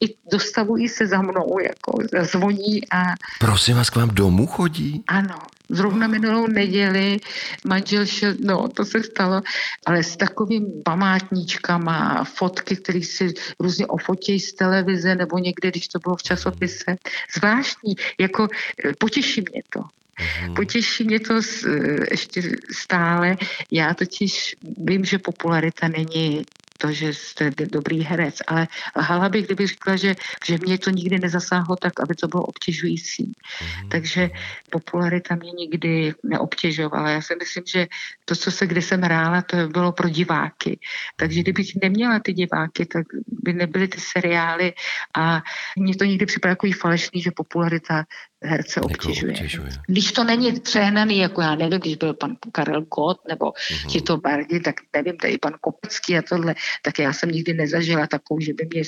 i 0.00 0.14
dostavují 0.32 0.88
se 0.88 1.06
za 1.06 1.22
mnou, 1.22 1.58
jako 1.62 1.98
zvoní 2.22 2.90
a... 2.90 3.14
Prosím 3.38 3.76
vás, 3.76 3.90
k 3.90 3.96
vám 3.96 4.08
domů 4.08 4.46
chodí? 4.46 5.02
Ano, 5.06 5.38
Zrovna 5.70 6.06
minulou 6.06 6.46
neděli 6.46 7.16
manžel 7.64 8.06
šel, 8.06 8.34
no 8.40 8.68
to 8.68 8.84
se 8.84 9.02
stalo, 9.02 9.42
ale 9.86 10.02
s 10.02 10.16
takovým 10.16 10.82
památníčkama, 10.84 12.24
fotky, 12.24 12.76
které 12.76 13.02
si 13.02 13.34
různě 13.60 13.86
ofotějí 13.86 14.40
z 14.40 14.52
televize 14.52 15.14
nebo 15.14 15.38
někde, 15.38 15.70
když 15.70 15.88
to 15.88 15.98
bylo 15.98 16.16
v 16.16 16.22
časopise. 16.22 16.96
Zvláštní, 17.36 17.96
jako 18.18 18.48
eh, 18.84 18.92
potěší 18.98 19.40
mě 19.52 19.62
to. 19.70 19.80
Mm. 20.46 20.54
Potěší 20.54 21.04
mě 21.04 21.20
to 21.20 21.34
eh, 21.34 21.70
ještě 22.10 22.42
stále. 22.72 23.36
Já 23.70 23.94
totiž 23.94 24.56
vím, 24.78 25.04
že 25.04 25.18
popularita 25.18 25.88
není 25.88 26.44
to, 26.80 26.92
že 26.92 27.14
jste 27.14 27.50
dobrý 27.50 28.02
herec, 28.02 28.36
ale 28.46 28.68
lhala 28.96 29.28
bych, 29.28 29.46
kdyby 29.46 29.66
řekla, 29.66 29.96
že, 29.96 30.14
že 30.46 30.58
mě 30.58 30.78
to 30.78 30.90
nikdy 30.90 31.18
nezasáhlo 31.18 31.76
tak, 31.76 32.00
aby 32.00 32.14
to 32.14 32.28
bylo 32.28 32.42
obtěžující. 32.42 33.32
Mm-hmm. 33.32 33.88
Takže 33.88 34.30
popularita 34.70 35.34
mě 35.34 35.52
nikdy 35.52 36.14
neobtěžovala. 36.22 37.10
Já 37.10 37.22
si 37.22 37.34
myslím, 37.38 37.64
že 37.66 37.86
to, 38.24 38.34
co 38.34 38.50
se 38.50 38.66
kde 38.66 38.82
jsem 38.82 39.02
hrála, 39.02 39.42
to 39.42 39.56
bylo 39.68 39.92
pro 39.92 40.08
diváky. 40.08 40.78
Takže 41.16 41.40
kdybych 41.40 41.70
neměla 41.82 42.18
ty 42.18 42.32
diváky, 42.32 42.86
tak 42.86 43.06
by 43.26 43.52
nebyly 43.52 43.88
ty 43.88 44.00
seriály 44.00 44.72
a 45.16 45.42
mě 45.76 45.96
to 45.96 46.04
nikdy 46.04 46.26
připadá 46.26 46.50
jako 46.50 46.66
falešný, 46.80 47.22
že 47.22 47.30
popularita 47.30 48.04
herce 48.42 48.80
obtěžuje. 48.80 49.32
obtěžuje. 49.32 49.70
Když 49.86 50.12
to 50.12 50.24
není 50.24 50.60
přehnaný, 50.60 51.18
jako 51.18 51.40
já 51.40 51.54
nevím, 51.54 51.80
když 51.80 51.96
byl 51.96 52.14
pan 52.14 52.36
Karel 52.52 52.82
Gott 52.82 53.20
nebo 53.28 53.50
uh-huh. 53.50 53.88
Tito 53.88 54.16
Bardi, 54.16 54.60
tak 54.60 54.74
nevím, 54.92 55.16
tady 55.16 55.38
pan 55.38 55.52
Kopecký 55.60 56.18
a 56.18 56.22
tohle, 56.22 56.54
tak 56.82 56.98
já 56.98 57.12
jsem 57.12 57.30
nikdy 57.30 57.54
nezažila 57.54 58.06
takovou, 58.06 58.40
že 58.40 58.52
by 58.54 58.68
mě 58.74 58.82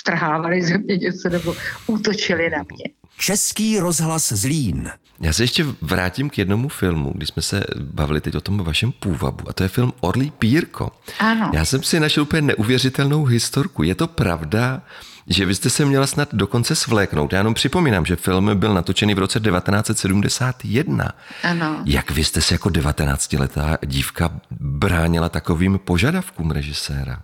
strhávali 0.00 0.62
ze 0.62 0.78
mě 0.78 0.96
něco 0.96 1.28
nebo 1.28 1.56
útočili 1.86 2.50
na 2.50 2.58
mě. 2.58 2.84
Český 3.18 3.78
rozhlas 3.78 4.32
Zlín. 4.32 4.90
Já 5.20 5.32
se 5.32 5.42
ještě 5.42 5.64
vrátím 5.82 6.30
k 6.30 6.38
jednomu 6.38 6.68
filmu, 6.68 7.12
kdy 7.14 7.26
jsme 7.26 7.42
se 7.42 7.64
bavili 7.80 8.20
teď 8.20 8.34
o 8.34 8.40
tom 8.40 8.64
vašem 8.64 8.92
půvabu. 8.92 9.48
A 9.48 9.52
to 9.52 9.62
je 9.62 9.68
film 9.68 9.92
Orlí 10.00 10.30
Pírko. 10.30 10.92
Ano. 11.18 11.50
Já 11.54 11.64
jsem 11.64 11.82
si 11.82 12.00
našel 12.00 12.22
úplně 12.22 12.42
neuvěřitelnou 12.42 13.24
historku. 13.24 13.82
Je 13.82 13.94
to 13.94 14.06
pravda, 14.06 14.82
že 15.28 15.46
vy 15.46 15.54
jste 15.54 15.70
se 15.70 15.84
měla 15.84 16.06
snad 16.06 16.28
dokonce 16.34 16.74
svléknout. 16.74 17.32
Já 17.32 17.38
jenom 17.38 17.54
připomínám, 17.54 18.06
že 18.06 18.16
film 18.16 18.58
byl 18.58 18.74
natočený 18.74 19.14
v 19.14 19.18
roce 19.18 19.40
1971. 19.40 21.12
Ano. 21.42 21.82
Jak 21.86 22.10
vy 22.10 22.24
jste 22.24 22.40
se 22.40 22.54
jako 22.54 22.68
19-letá 22.68 23.78
dívka 23.86 24.40
bránila 24.60 25.28
takovým 25.28 25.78
požadavkům 25.78 26.50
režiséra? 26.50 27.22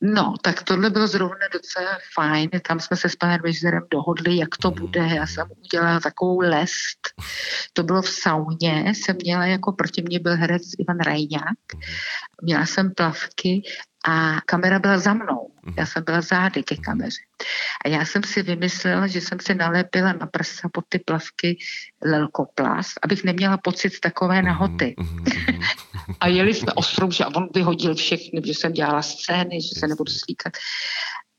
No, 0.00 0.34
tak 0.42 0.62
tohle 0.62 0.90
bylo 0.90 1.06
zrovna 1.06 1.46
docela 1.52 1.98
fajn. 2.14 2.50
Tam 2.68 2.80
jsme 2.80 2.96
se 2.96 3.08
s 3.08 3.16
panem 3.16 3.40
režisérem 3.44 3.82
dohodli, 3.90 4.36
jak 4.36 4.56
to 4.60 4.70
bude. 4.70 5.00
Já 5.00 5.26
jsem 5.26 5.48
udělala 5.64 6.00
takovou 6.00 6.40
lest. 6.40 6.98
To 7.72 7.82
bylo 7.82 8.02
v 8.02 8.08
sauně. 8.08 8.92
Jsem 8.94 9.16
měla 9.22 9.46
jako, 9.46 9.72
proti 9.72 10.02
mě 10.02 10.18
byl 10.20 10.36
herec 10.36 10.62
Ivan 10.78 11.00
Rajňák. 11.00 11.58
Měla 12.42 12.66
jsem 12.66 12.94
plavky 12.94 13.62
a 14.08 14.40
kamera 14.46 14.78
byla 14.78 14.98
za 14.98 15.14
mnou. 15.14 15.50
Já 15.76 15.86
jsem 15.86 16.04
byla 16.04 16.20
zády 16.20 16.62
ke 16.62 16.76
kameře. 16.76 17.20
A 17.84 17.88
já 17.88 18.04
jsem 18.04 18.22
si 18.22 18.42
vymyslela, 18.42 19.06
že 19.06 19.20
jsem 19.20 19.38
si 19.40 19.54
nalepila 19.54 20.12
na 20.12 20.26
prsa 20.26 20.68
pod 20.72 20.84
ty 20.88 20.98
plavky 20.98 21.58
lelkoplast, 22.04 22.98
abych 23.02 23.24
neměla 23.24 23.56
pocit 23.56 24.00
takové 24.00 24.42
nahoty. 24.42 24.94
a 26.20 26.28
jeli 26.28 26.54
jsme 26.54 26.72
ostrou, 26.72 27.10
že 27.10 27.26
on 27.26 27.48
vyhodil 27.54 27.94
všechny, 27.94 28.42
že 28.44 28.52
jsem 28.52 28.72
dělala 28.72 29.02
scény, 29.02 29.62
že 29.62 29.80
se 29.80 29.86
nebudu 29.86 30.12
slíkat. 30.12 30.52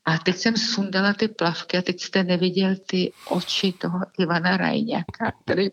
A 0.04 0.18
teď 0.18 0.36
jsem 0.36 0.56
sundala 0.56 1.12
ty 1.12 1.28
plavky 1.28 1.78
a 1.78 1.82
teď 1.82 2.00
jste 2.00 2.24
neviděl 2.24 2.74
ty 2.86 3.12
oči 3.28 3.72
toho 3.72 4.00
Ivana 4.18 4.56
Rajňáka, 4.56 5.32
který 5.44 5.68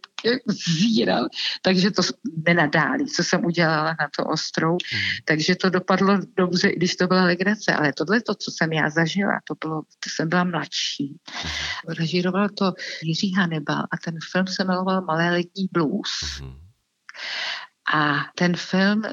zíral. 0.47 1.27
Takže 1.61 1.91
to 1.91 2.01
nenadáli, 2.45 3.05
co 3.05 3.23
jsem 3.23 3.45
udělala 3.45 3.95
na 3.99 4.07
to 4.17 4.25
ostrou. 4.25 4.71
Mm. 4.71 4.99
Takže 5.25 5.55
to 5.55 5.69
dopadlo 5.69 6.17
dobře, 6.37 6.69
i 6.69 6.75
když 6.75 6.95
to 6.95 7.07
byla 7.07 7.23
legrace. 7.23 7.73
Ale 7.73 7.93
tohle 7.93 8.21
to, 8.21 8.35
co 8.35 8.51
jsem 8.51 8.73
já 8.73 8.89
zažila, 8.89 9.39
to 9.43 9.53
bylo, 9.65 9.81
to 9.81 10.09
jsem 10.09 10.29
byla 10.29 10.43
mladší. 10.43 11.07
Mm. 11.07 11.93
Režíroval 11.93 12.49
to 12.49 12.73
Jiří 13.03 13.33
Hannibal 13.33 13.83
a 13.91 13.97
ten 14.05 14.15
film 14.31 14.47
se 14.47 14.63
jmenoval 14.63 15.01
Malé 15.01 15.31
letní 15.31 15.69
blues. 15.71 16.41
A 17.93 18.25
ten 18.35 18.55
film, 18.55 19.05
e, 19.05 19.11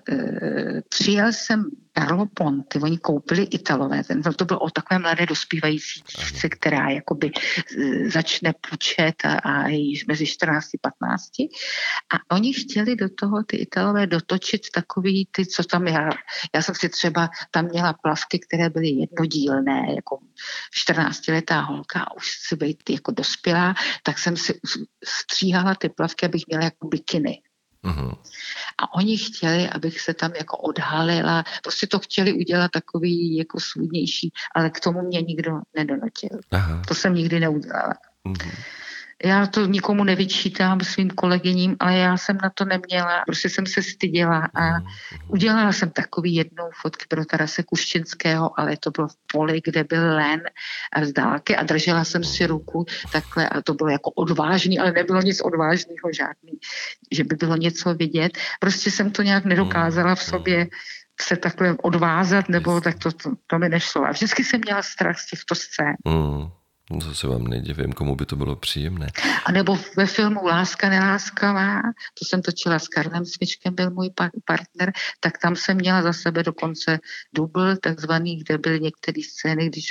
přijel 0.89 1.33
jsem 1.33 1.65
Carlo 1.99 2.27
Ponti, 2.27 2.79
oni 2.79 2.99
koupili 2.99 3.43
Italové, 3.43 4.05
ten 4.05 4.23
film 4.23 4.35
to 4.35 4.45
byl 4.45 4.59
o 4.63 4.71
takové 4.71 4.99
mladé 4.99 5.27
dospívající 5.27 6.01
dívce, 6.01 6.49
která 6.49 6.89
jakoby 6.89 7.31
e, 7.31 8.11
začne 8.11 8.55
počet 8.71 9.15
a, 9.25 9.35
a 9.39 9.69
je 9.69 10.05
mezi 10.09 10.27
14 10.27 10.67
a 10.75 10.79
15. 10.99 11.31
A 12.15 12.35
oni 12.35 12.55
chtěli 12.55 12.97
do 12.97 13.09
toho 13.09 13.43
ty 13.43 13.57
Italové 13.57 14.07
dotočit 14.07 14.61
takový 14.75 15.29
ty, 15.31 15.47
co 15.47 15.65
tam 15.65 15.87
já, 15.87 16.11
já 16.55 16.63
jsem 16.63 16.75
si 16.75 16.89
třeba 16.89 17.31
tam 17.51 17.65
měla 17.65 17.93
plavky, 17.93 18.39
které 18.39 18.71
byly 18.71 18.89
jednodílné, 18.89 19.87
jako 19.95 20.19
14-letá 20.87 21.61
holka 21.61 22.01
a 22.01 22.17
už 22.17 22.27
si 22.49 22.57
být 22.57 22.91
jako 22.91 23.13
dospělá, 23.13 23.75
tak 24.03 24.19
jsem 24.19 24.37
si 24.37 24.61
stříhala 25.05 25.75
ty 25.75 25.89
plavky, 25.89 26.27
abych 26.27 26.43
měla 26.49 26.65
jako 26.65 26.89
bikiny. 26.89 27.43
Uh-huh. 27.85 28.15
A 28.79 28.95
oni 28.95 29.19
chtěli, 29.19 29.71
abych 29.71 30.01
se 30.01 30.15
tam 30.15 30.33
jako 30.37 30.57
odhalila, 30.57 31.45
prostě 31.63 31.87
to 31.87 31.99
chtěli 31.99 32.33
udělat 32.33 32.71
takový 32.71 33.37
jako 33.37 33.61
svůdnější, 33.61 34.33
ale 34.55 34.71
k 34.71 34.81
tomu 34.81 35.03
mě 35.03 35.23
nikdo 35.23 35.53
nedonutil. 35.77 36.39
Aha. 36.51 36.83
To 36.89 36.95
jsem 36.95 37.15
nikdy 37.15 37.41
neudělala. 37.41 37.95
Uh-huh 38.27 38.51
já 39.25 39.47
to 39.47 39.67
nikomu 39.67 40.05
nevyčítám 40.05 40.81
svým 40.81 41.11
kolegyním, 41.11 41.77
ale 41.81 41.97
já 41.97 42.17
jsem 42.17 42.39
na 42.43 42.51
to 42.51 42.65
neměla, 42.65 43.23
prostě 43.27 43.49
jsem 43.49 43.67
se 43.67 43.83
styděla 43.83 44.49
a 44.55 44.81
udělala 45.29 45.73
jsem 45.73 45.91
takový 45.91 46.35
jednou 46.35 46.71
fotky 46.83 47.05
pro 47.09 47.25
Tarase 47.25 47.63
Kuščinského, 47.63 48.61
ale 48.61 48.77
to 48.77 48.91
bylo 48.91 49.09
v 49.09 49.17
poli, 49.33 49.61
kde 49.65 49.85
byl 49.85 50.15
len 50.15 50.43
z 51.03 51.13
dálky 51.13 51.57
a 51.57 51.63
držela 51.63 52.05
jsem 52.05 52.25
si 52.25 52.47
ruku 52.47 52.87
takhle 53.13 53.49
a 53.49 53.63
to 53.63 53.75
bylo 53.75 53.91
jako 53.91 54.11
odvážný, 54.11 54.79
ale 54.79 54.93
nebylo 54.93 55.21
nic 55.21 55.41
odvážného 55.41 56.13
žádný, 56.15 56.59
že 57.13 57.25
by 57.25 57.37
bylo 57.37 57.57
něco 57.57 57.95
vidět. 57.95 58.39
Prostě 58.61 58.91
jsem 58.91 59.11
to 59.11 59.23
nějak 59.23 59.45
nedokázala 59.45 60.15
v 60.15 60.23
sobě 60.23 60.67
se 61.21 61.37
takhle 61.37 61.77
odvázat, 61.83 62.49
nebo 62.49 62.81
tak 62.81 62.99
to, 62.99 63.13
to, 63.13 63.33
to 63.47 63.59
mi 63.59 63.69
nešlo. 63.69 64.05
A 64.05 64.11
vždycky 64.11 64.45
jsem 64.45 64.61
měla 64.61 64.83
strach 64.83 65.19
z 65.19 65.31
těchto 65.31 65.55
scén. 65.55 65.95
Mm. 66.05 66.49
No 66.91 67.01
to 67.01 67.15
se 67.15 67.27
vám 67.27 67.45
nedivím, 67.45 67.93
komu 67.93 68.17
by 68.17 68.27
to 68.27 68.37
bylo 68.37 68.57
příjemné. 68.57 69.09
A 69.45 69.53
nebo 69.53 69.79
ve 69.97 70.07
filmu 70.07 70.47
Láska 70.47 70.89
neláskavá, 70.89 71.83
to 72.19 72.25
jsem 72.25 72.43
točila 72.43 72.79
s 72.79 72.89
Karlem 72.89 73.25
Svičkem, 73.25 73.75
byl 73.75 73.91
můj 73.91 74.11
partner, 74.45 74.93
tak 75.21 75.39
tam 75.39 75.57
jsem 75.57 75.77
měla 75.77 76.03
za 76.03 76.13
sebe 76.13 76.43
dokonce 76.43 76.99
dubl, 77.35 77.77
takzvaný, 77.77 78.37
kde 78.37 78.59
byly 78.59 78.81
některé 78.81 79.23
scény, 79.23 79.69
když 79.69 79.87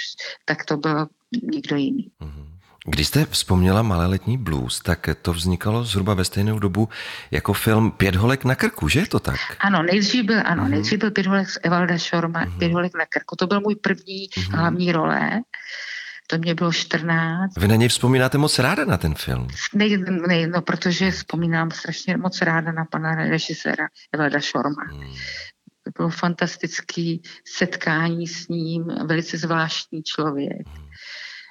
tak 0.45 0.65
to 0.65 0.77
byl 0.77 1.07
někdo 1.51 1.75
jiný. 1.75 2.11
Mhm. 2.19 2.53
Když 2.85 3.07
jste 3.07 3.25
vzpomněla 3.25 3.81
Malé 3.81 4.05
letní 4.05 4.37
blues, 4.37 4.79
tak 4.79 5.09
to 5.21 5.33
vznikalo 5.33 5.83
zhruba 5.83 6.13
ve 6.13 6.25
stejnou 6.25 6.59
dobu 6.59 6.89
jako 7.31 7.53
film 7.53 7.91
Pět 7.91 8.15
holek 8.15 8.45
na 8.45 8.55
krku, 8.55 8.87
že 8.87 8.99
je 8.99 9.07
to 9.07 9.19
tak? 9.19 9.39
Ano, 9.59 9.83
nejdřív 9.83 10.25
byl, 10.25 10.41
ano, 10.45 10.63
mm-hmm. 10.63 10.69
nejdřív 10.69 10.99
byl 10.99 11.11
Pět 11.11 11.27
holek 11.27 11.49
z 11.49 11.59
Evalda 11.63 11.97
Šorma, 11.97 12.45
mm-hmm. 12.45 12.57
Pět 12.57 12.71
holek 12.71 12.91
na 12.99 13.05
krku. 13.05 13.35
To 13.35 13.47
byl 13.47 13.61
můj 13.61 13.75
první 13.75 14.29
mm-hmm. 14.29 14.57
hlavní 14.57 14.91
role 14.91 15.41
to 16.27 16.37
mě 16.37 16.55
bylo 16.55 16.73
14. 16.73 17.57
Vy 17.57 17.67
na 17.67 17.75
něj 17.75 17.89
vzpomínáte 17.89 18.37
moc 18.37 18.59
ráda 18.59 18.85
na 18.85 18.97
ten 18.97 19.15
film? 19.15 19.47
Ne, 19.73 19.85
ne 20.27 20.47
no, 20.47 20.61
protože 20.61 21.11
vzpomínám 21.11 21.71
strašně 21.71 22.17
moc 22.17 22.41
ráda 22.41 22.71
na 22.71 22.85
pana 22.85 23.15
režiséra 23.15 23.87
Evalda 24.13 24.39
Šorma. 24.39 24.83
Hmm. 24.91 25.13
To 25.83 25.91
bylo 25.97 26.09
fantastické 26.09 27.15
setkání 27.57 28.27
s 28.27 28.47
ním, 28.47 28.85
velice 29.05 29.37
zvláštní 29.37 30.03
člověk. 30.03 30.67
Hmm 30.67 30.89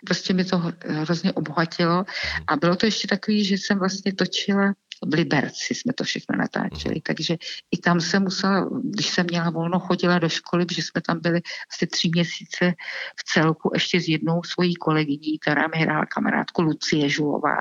prostě 0.05 0.35
mi 0.35 0.45
to 0.45 0.63
hrozně 0.87 1.33
obohatilo. 1.33 2.05
A 2.47 2.57
bylo 2.57 2.77
to 2.77 2.87
ještě 2.87 3.09
takový, 3.09 3.45
že 3.45 3.55
jsem 3.55 3.79
vlastně 3.79 4.13
točila 4.13 4.73
v 5.07 5.15
Liberci 5.15 5.75
jsme 5.75 5.93
to 5.93 6.05
všechno 6.05 6.37
natáčeli, 6.39 6.95
mm. 6.95 7.01
takže 7.03 7.37
i 7.71 7.79
tam 7.79 8.01
jsem 8.01 8.23
musela, 8.23 8.69
když 8.85 9.07
jsem 9.07 9.27
měla 9.27 9.51
volno, 9.51 9.79
chodila 9.79 10.19
do 10.19 10.29
školy, 10.29 10.67
protože 10.67 10.83
jsme 10.83 11.01
tam 11.01 11.21
byli 11.21 11.41
asi 11.75 11.87
tři 11.87 12.11
měsíce 12.15 12.75
v 13.17 13.25
celku 13.25 13.71
ještě 13.75 14.01
s 14.01 14.09
jednou 14.09 14.43
svojí 14.43 14.75
kolegyní, 14.75 15.39
která 15.39 15.69
mi 15.69 15.83
hrála 15.83 16.07
kamarádku 16.07 16.63
Lucie 16.63 17.09
Žulová 17.09 17.57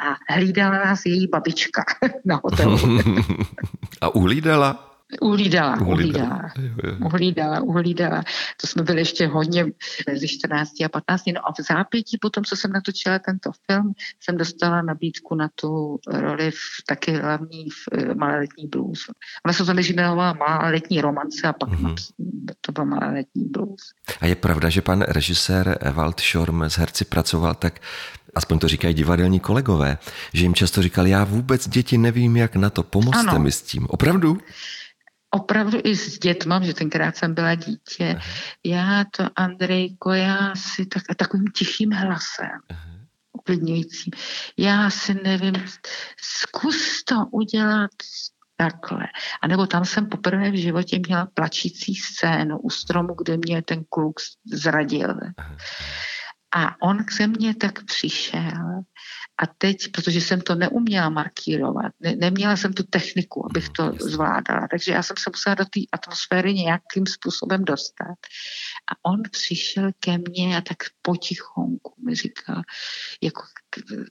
a 0.00 0.32
hlídala 0.34 0.84
nás 0.84 1.06
její 1.06 1.28
babička 1.28 1.84
na 2.24 2.40
hotelu. 2.44 2.78
a 4.00 4.14
uhlídala? 4.14 4.93
Uhlídala, 5.20 5.80
uhlídala, 5.80 6.52
uhlídala, 7.04 7.60
uhlídala. 7.60 8.24
To 8.60 8.66
jsme 8.66 8.82
byli 8.82 9.00
ještě 9.00 9.26
hodně 9.26 9.66
mezi 10.08 10.28
14 10.28 10.70
a 10.84 10.88
15. 10.88 11.22
No 11.34 11.48
a 11.48 11.52
v 11.52 11.66
zápětí 11.68 12.18
potom, 12.18 12.44
co 12.44 12.56
jsem 12.56 12.72
natočila 12.72 13.18
tento 13.18 13.50
film, 13.70 13.92
jsem 14.20 14.36
dostala 14.36 14.82
nabídku 14.82 15.34
na 15.34 15.48
tu 15.54 15.98
roli 16.06 16.50
v 16.50 16.86
taky 16.86 17.12
hlavní 17.12 17.70
v 17.70 17.88
eh, 17.92 18.14
Maloletní 18.14 18.66
blues. 18.66 19.00
Ona 19.44 19.52
se 19.52 19.64
to 19.64 19.72
jmenovala 19.80 20.32
Maloletní 20.32 21.00
romance 21.00 21.48
a 21.48 21.52
pak 21.52 21.68
mm-hmm. 21.68 21.94
to 22.60 22.72
byl 22.72 22.84
Maloletní 22.84 23.44
blues. 23.44 23.80
A 24.20 24.26
je 24.26 24.34
pravda, 24.34 24.68
že 24.68 24.82
pan 24.82 25.02
režisér 25.02 25.78
Walt 25.92 26.20
Schorm 26.20 26.62
s 26.62 26.78
herci 26.78 27.04
pracoval 27.04 27.54
tak 27.54 27.80
aspoň 28.34 28.58
to 28.58 28.68
říkají 28.68 28.94
divadelní 28.94 29.40
kolegové, 29.40 29.98
že 30.32 30.44
jim 30.44 30.54
často 30.54 30.82
říkali, 30.82 31.10
já 31.10 31.24
vůbec 31.24 31.68
děti 31.68 31.98
nevím, 31.98 32.36
jak 32.36 32.56
na 32.56 32.70
to, 32.70 32.82
pomozte 32.82 33.30
ano. 33.30 33.38
mi 33.38 33.52
s 33.52 33.62
tím. 33.62 33.86
Opravdu? 33.90 34.38
Opravdu 35.34 35.78
i 35.84 35.96
s 35.96 36.18
dětma, 36.18 36.62
že 36.62 36.74
tenkrát 36.74 37.16
jsem 37.16 37.34
byla 37.34 37.54
dítě, 37.54 38.14
Aha. 38.16 38.26
já 38.64 39.04
to, 39.16 39.24
Andrejko, 39.36 40.12
já 40.12 40.54
si 40.56 40.86
tak, 40.86 41.02
takovým 41.16 41.46
tichým 41.54 41.92
hlasem, 41.92 42.60
uklidňujícím, 43.32 44.12
já 44.56 44.90
si 44.90 45.14
nevím, 45.14 45.54
zkus 46.20 47.04
to 47.04 47.26
udělat 47.30 47.90
takhle. 48.56 49.06
A 49.42 49.46
nebo 49.46 49.66
tam 49.66 49.84
jsem 49.84 50.06
poprvé 50.06 50.50
v 50.50 50.60
životě 50.60 50.98
měla 51.06 51.26
plačící 51.34 51.94
scénu 51.94 52.58
u 52.58 52.70
stromu, 52.70 53.14
kde 53.14 53.36
mě 53.36 53.62
ten 53.62 53.84
kluk 53.88 54.20
zradil. 54.52 55.14
Aha. 55.36 55.56
A 56.54 56.82
on 56.82 57.04
ke 57.04 57.26
mně 57.26 57.54
tak 57.54 57.84
přišel. 57.84 58.82
A 59.42 59.46
teď, 59.58 59.76
protože 59.92 60.20
jsem 60.20 60.40
to 60.40 60.54
neuměla 60.54 61.08
markírovat, 61.08 61.92
ne, 62.00 62.16
neměla 62.16 62.56
jsem 62.56 62.72
tu 62.72 62.82
techniku, 62.82 63.46
abych 63.50 63.68
to 63.68 63.84
mhm, 63.84 63.98
zvládala, 63.98 64.68
takže 64.70 64.92
já 64.92 65.02
jsem 65.02 65.16
se 65.16 65.30
musela 65.30 65.54
do 65.54 65.64
té 65.64 65.80
atmosféry 65.92 66.54
nějakým 66.54 67.06
způsobem 67.06 67.64
dostat. 67.64 68.16
A 68.92 69.10
on 69.10 69.22
přišel 69.30 69.90
ke 69.98 70.18
mně 70.18 70.56
a 70.56 70.60
tak 70.60 70.76
potichonku 71.02 71.94
mi 72.06 72.14
říkal, 72.14 72.62
jako, 73.22 73.42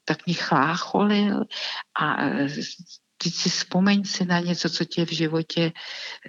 tak 0.05 0.25
mě 0.25 0.35
chlácholil. 0.35 1.43
A 1.99 2.15
teď 3.17 3.33
si 3.33 3.49
vzpomeň 3.49 4.03
si 4.03 4.25
na 4.25 4.39
něco, 4.39 4.69
co 4.69 4.85
tě 4.85 5.05
v 5.05 5.11
životě 5.11 5.71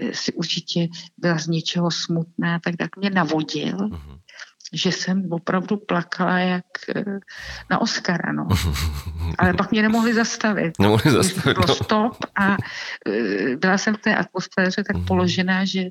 eh, 0.01 0.15
si 0.15 0.33
určitě 0.33 0.89
byla 1.17 1.39
z 1.39 1.47
něčeho 1.47 1.91
smutná, 1.91 2.59
tak 2.65 2.75
tak 2.79 2.97
mě 2.97 3.11
navodil. 3.11 3.77
Uh-huh 3.77 4.21
že 4.75 4.93
jsem 4.93 5.33
opravdu 5.33 5.77
plakala 5.77 6.39
jak 6.39 6.65
eh, 6.97 7.05
na 7.71 7.81
Oscara, 7.81 8.33
no. 8.33 8.49
Ale 9.39 9.55
pak 9.55 9.71
mě 9.71 9.83
nemohli 9.83 10.15
zastavit. 10.15 10.79
Nemohli 10.79 11.11
zastavit, 11.11 11.59
Bylo 11.59 11.67
no. 11.69 11.75
stop 11.75 12.17
a 12.37 12.57
eh, 13.09 13.57
byla 13.57 13.79
jsem 13.79 13.95
v 13.95 13.99
té 13.99 14.17
atmosféře 14.17 14.85
tak 14.85 14.97
mhm. 14.97 15.05
položená, 15.05 15.65
že 15.65 15.83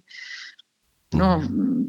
no, 1.13 1.39
mhm. 1.39 1.85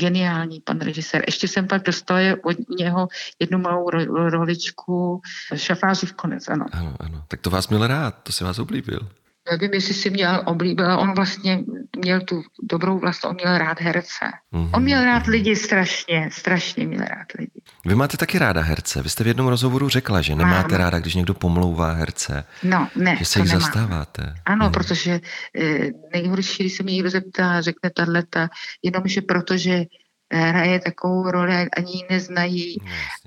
geniální 0.00 0.60
pan 0.60 0.78
režisér. 0.78 1.22
Ještě 1.26 1.48
jsem 1.48 1.66
pak 1.66 1.82
dostala 1.82 2.20
od 2.44 2.56
něho 2.78 3.08
jednu 3.38 3.58
malou 3.58 3.90
roličku 4.30 5.20
šafáři 5.54 6.06
v 6.06 6.12
konec, 6.12 6.48
ano. 6.48 6.66
Ano, 6.72 6.96
ano. 7.00 7.24
Tak 7.28 7.40
to 7.40 7.50
vás 7.50 7.68
měl 7.68 7.86
rád, 7.86 8.22
to 8.22 8.32
se 8.32 8.44
vás 8.44 8.58
oblíbil. 8.58 9.08
Nevím, 9.50 9.74
jestli 9.74 9.94
si 9.94 10.10
měl 10.10 10.42
oblíbila, 10.46 10.98
on 10.98 11.14
vlastně 11.14 11.64
měl 11.98 12.20
tu 12.20 12.42
dobrou 12.62 12.98
vlast, 12.98 13.24
on 13.24 13.34
měl 13.34 13.58
rád 13.58 13.80
herce. 13.80 14.24
Mm-hmm. 14.52 14.70
On 14.74 14.82
měl 14.82 15.04
rád 15.04 15.26
lidi 15.26 15.56
strašně, 15.56 16.28
strašně 16.32 16.86
měl 16.86 17.00
rád 17.00 17.26
lidi. 17.38 17.62
Vy 17.86 17.94
máte 17.94 18.16
taky 18.16 18.38
ráda 18.38 18.60
herce. 18.60 19.02
Vy 19.02 19.08
jste 19.08 19.24
v 19.24 19.26
jednom 19.26 19.46
rozhovoru 19.46 19.88
řekla, 19.88 20.22
že 20.22 20.34
nemáte 20.34 20.72
Mám. 20.72 20.80
ráda, 20.80 20.98
když 20.98 21.14
někdo 21.14 21.34
pomlouvá 21.34 21.92
herce. 21.92 22.44
No, 22.62 22.88
ne, 22.96 23.16
Že 23.18 23.24
se 23.24 23.38
jich 23.38 23.48
zastáváte. 23.48 24.34
Ano, 24.44 24.66
mm. 24.66 24.72
protože 24.72 25.20
e, 25.60 25.90
nejhorší, 26.12 26.62
když 26.62 26.76
se 26.76 26.82
mě 26.82 26.94
někdo 26.94 27.10
zeptá, 27.10 27.60
řekne 27.60 27.90
tato, 27.90 28.54
jenomže 28.82 29.22
protože 29.22 29.84
hraje 30.32 30.80
takovou 30.80 31.30
roli, 31.30 31.54
ani 31.76 31.92
ji 31.92 32.02
neznají. 32.10 32.76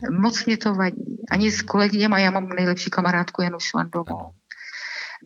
No, 0.04 0.20
Moc 0.20 0.46
mě 0.46 0.58
to 0.58 0.74
vadí. 0.74 1.18
Ani 1.32 1.52
s 1.52 1.62
kolegyněma, 1.62 2.20
já 2.20 2.32
mám 2.32 2.50
nejlepší 2.50 2.90
kamarádku 2.90 3.42
Janu 3.42 3.60
Švandovou 3.60 4.32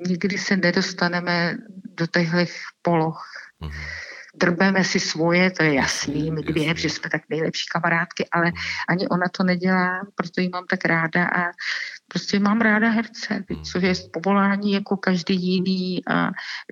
nikdy 0.07 0.37
se 0.37 0.57
nedostaneme 0.57 1.57
do 1.97 2.07
těchto 2.07 2.37
poloh. 2.81 3.25
Mm-hmm. 3.61 4.09
Drbeme 4.35 4.83
si 4.83 4.99
svoje, 4.99 5.51
to 5.51 5.63
je 5.63 5.73
jasný, 5.73 6.31
my 6.31 6.41
dvě, 6.41 6.75
že 6.75 6.89
jsme 6.89 7.09
tak 7.09 7.21
nejlepší 7.29 7.65
kamarádky, 7.71 8.25
ale 8.31 8.45
mhm. 8.45 8.55
ani 8.89 9.07
ona 9.07 9.25
to 9.37 9.43
nedělá, 9.43 10.01
proto 10.15 10.41
ji 10.41 10.49
mám 10.49 10.65
tak 10.69 10.85
ráda 10.85 11.25
a 11.25 11.51
prostě 12.07 12.39
mám 12.39 12.61
ráda 12.61 12.89
herce, 12.89 13.43
mhm. 13.49 13.63
což 13.63 13.83
je 13.83 13.93
povolání 14.13 14.71
jako 14.73 14.97
každý 14.97 15.35
jiný 15.35 16.07
a 16.07 16.29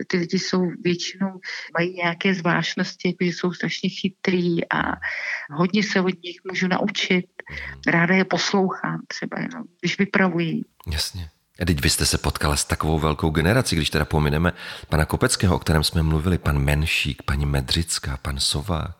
ty 0.07 0.17
lidi 0.17 0.39
jsou 0.39 0.71
většinou, 0.83 1.39
mají 1.77 1.93
nějaké 1.93 2.33
zvláštnosti, 2.33 3.07
jako 3.07 3.23
jsou 3.23 3.53
strašně 3.53 3.89
chytrý 3.89 4.69
a 4.69 4.81
hodně 5.51 5.83
se 5.83 6.01
od 6.01 6.23
nich 6.23 6.39
můžu 6.49 6.67
naučit. 6.67 7.25
Mhm. 7.49 7.81
Ráda 7.87 8.15
je 8.15 8.25
poslouchám 8.25 9.01
třeba 9.07 9.39
jenom, 9.41 9.63
když 9.81 9.99
vypravují. 9.99 10.65
Jasně. 10.91 11.29
A 11.61 11.65
teď 11.65 11.81
vy 11.81 11.89
jste 11.89 12.05
se 12.05 12.17
potkala 12.17 12.55
s 12.55 12.65
takovou 12.65 12.99
velkou 12.99 13.29
generací, 13.29 13.75
když 13.75 13.89
teda 13.89 14.05
pomineme 14.05 14.53
pana 14.89 15.05
Kopeckého, 15.05 15.55
o 15.55 15.59
kterém 15.59 15.83
jsme 15.83 16.03
mluvili, 16.03 16.37
pan 16.37 16.59
Menšík, 16.59 17.23
paní 17.23 17.45
Medřická, 17.45 18.17
pan 18.17 18.39
Sovák. 18.39 18.95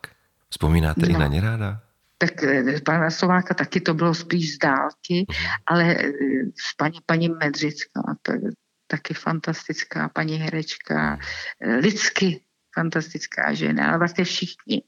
Vzpomínáte 0.49 1.01
no. 1.01 1.07
i 1.07 1.13
na 1.13 1.27
ně 1.27 1.41
ráda? 1.41 1.79
Tak 2.17 2.43
eh, 2.43 2.81
pana 2.85 3.09
Sováka 3.09 3.53
taky 3.53 3.81
to 3.81 3.93
bylo 3.93 4.13
spíš 4.13 4.55
z 4.55 4.57
dálky, 4.57 5.25
uh-huh. 5.29 5.47
ale 5.65 5.95
eh, 5.95 6.11
s 6.55 6.75
paní, 6.77 6.99
paní 7.05 7.29
Medřická, 7.29 8.01
to 8.21 8.31
je 8.31 8.39
taky 8.87 9.13
fantastická 9.13 10.09
paní 10.09 10.35
herečka, 10.35 11.17
uh-huh. 11.17 11.81
lidsky 11.81 12.41
fantastická 12.75 13.53
žena, 13.53 13.87
ale 13.87 13.97
vlastně 13.97 14.23
všichni. 14.23 14.81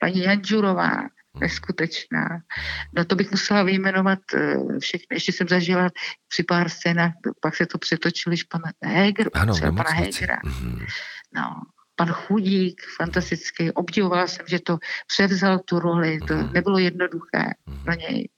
Paní 0.00 0.22
Janžurová, 0.22 1.02
neskutečná. 1.40 2.42
No 2.96 3.04
to 3.04 3.16
bych 3.16 3.30
musela 3.30 3.62
vyjmenovat 3.62 4.18
eh, 4.34 4.56
všechny. 4.78 5.06
Ještě 5.16 5.32
jsem 5.32 5.48
zažila 5.48 5.88
při 6.28 6.42
pár 6.42 6.68
scénách, 6.68 7.12
pak 7.40 7.56
se 7.56 7.66
to 7.66 7.78
přetočilo, 7.78 8.30
když 8.30 8.44
pan 8.44 8.62
Heger, 8.84 9.30
ano, 9.32 9.54
pana 9.60 9.90
Hegera. 9.90 10.38
Mm-hmm. 10.44 10.86
No, 11.34 11.62
pan 11.96 12.08
Chudík, 12.08 12.82
fantastický. 12.96 13.70
Obdivovala 13.70 14.26
jsem, 14.26 14.46
že 14.48 14.58
to 14.58 14.78
převzal 15.06 15.58
tu 15.58 15.78
roli. 15.78 16.18
To 16.18 16.34
mm-hmm. 16.34 16.52
nebylo 16.52 16.78
jednoduché 16.78 17.38
mm-hmm. 17.38 17.84
pro 17.84 17.94
něj. 17.94 18.28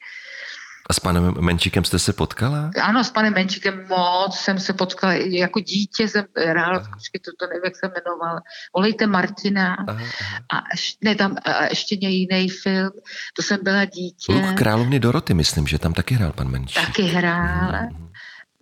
A 0.90 0.92
s 0.92 1.00
panem 1.00 1.34
Menčíkem 1.40 1.84
jste 1.84 1.98
se 1.98 2.12
potkala? 2.12 2.70
Ano, 2.82 3.04
s 3.04 3.10
panem 3.10 3.34
Menčíkem 3.34 3.86
moc 3.88 4.36
jsem 4.36 4.58
se 4.58 4.72
potkala. 4.72 5.12
Jako 5.12 5.60
dítě 5.60 6.08
jsem 6.08 6.24
hrála 6.36 6.78
v 6.78 6.88
kručky, 6.88 7.18
to, 7.18 7.30
to 7.38 7.46
nevím, 7.46 7.62
jak 7.64 7.76
se 7.76 7.88
jmenoval. 7.88 8.40
Olejte 8.72 9.06
Martina. 9.06 9.76
Aha. 9.88 10.04
A 10.52 10.62
ne, 11.04 11.14
tam 11.14 11.36
a 11.44 11.64
ještě 11.64 11.94
jiný 12.00 12.48
film. 12.48 12.90
To 13.32 13.42
jsem 13.42 13.58
byla 13.62 13.84
dítě. 13.84 14.32
Luk 14.32 14.58
královny 14.58 15.00
Doroty, 15.00 15.34
myslím, 15.34 15.66
že 15.66 15.78
tam 15.78 15.94
taky 15.94 16.14
hrál 16.14 16.32
pan 16.32 16.48
Menčík. 16.48 16.86
Taky 16.86 17.02
hrál. 17.02 17.72
Mm-hmm. 17.72 18.08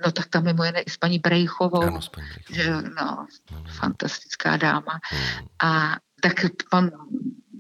No 0.05 0.13
tak 0.13 0.27
tam 0.27 0.45
mimo 0.45 0.65
jiné 0.65 0.81
i 0.81 0.91
s 0.91 0.97
paní 0.97 1.19
Brejchovou. 1.19 1.83
Ano, 1.83 2.03
s 2.03 2.09
paní 2.09 2.27
Brejchovou. 2.27 2.81
Že, 2.81 2.89
no, 2.89 3.27
no, 3.51 3.65
fantastická 3.69 4.57
dáma. 4.57 5.01
Mm. 5.13 5.47
A 5.63 5.97
tak 6.23 6.35
pan 6.71 6.91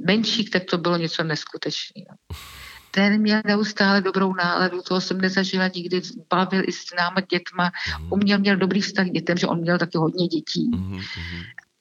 Menšík, 0.06 0.50
tak 0.50 0.64
to 0.64 0.78
bylo 0.78 0.96
něco 0.96 1.24
neskutečného 1.24 2.16
ten 2.90 3.20
měl 3.20 3.40
neustále 3.46 4.00
dobrou 4.00 4.34
náladu, 4.34 4.82
toho 4.82 5.00
jsem 5.00 5.20
nezažila 5.20 5.68
nikdy, 5.74 6.02
bavil 6.30 6.62
i 6.66 6.72
s 6.72 6.94
náma 6.98 7.20
dětma, 7.20 7.70
uměl, 8.10 8.38
měl 8.38 8.56
dobrý 8.56 8.80
vztah 8.80 9.06
k 9.06 9.12
dětem, 9.12 9.36
že 9.36 9.46
on 9.46 9.60
měl 9.60 9.78
taky 9.78 9.98
hodně 9.98 10.26
dětí. 10.26 10.70
Mm. 10.74 11.00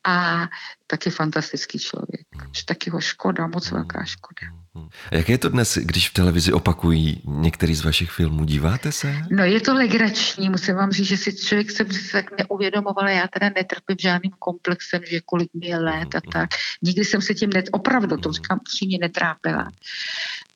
A 0.10 0.48
taky 0.88 1.10
fantastický 1.10 1.80
člověk. 1.80 2.28
Taky 2.66 2.90
ho 2.90 3.02
škoda, 3.02 3.48
moc 3.48 3.72
mm. 3.72 3.78
velká 3.78 4.06
škoda. 4.06 4.48
Mm. 4.74 4.90
A 5.12 5.16
jak 5.16 5.30
je 5.30 5.38
to 5.38 5.50
dnes, 5.50 5.78
když 5.82 6.10
v 6.10 6.14
televizi 6.14 6.54
opakují 6.54 7.22
některý 7.26 7.76
z 7.76 7.84
vašich 7.84 8.12
filmů? 8.12 8.46
Díváte 8.46 8.92
se? 8.92 9.16
No 9.32 9.44
je 9.44 9.62
to 9.62 9.74
legrační, 9.74 10.50
musím 10.50 10.76
vám 10.76 10.92
říct, 10.92 11.08
že 11.08 11.18
si 11.18 11.36
člověk 11.36 11.72
se 11.72 11.86
tak 12.12 12.38
neuvědomoval, 12.38 13.08
já 13.08 13.28
teda 13.28 13.50
netrpím 13.56 13.98
žádným 14.00 14.32
komplexem, 14.40 15.02
že 15.06 15.22
kolik 15.26 15.50
mi 15.54 15.68
je 15.68 15.78
let 15.78 16.16
a 16.16 16.22
tak. 16.32 16.50
Nikdy 16.82 17.06
jsem 17.06 17.22
se 17.22 17.34
tím 17.34 17.50
net, 17.50 17.66
opravdu, 17.72 18.18
to 18.18 18.32
říkám 18.32 18.60
přímě 18.64 18.98
netrápila 19.02 19.68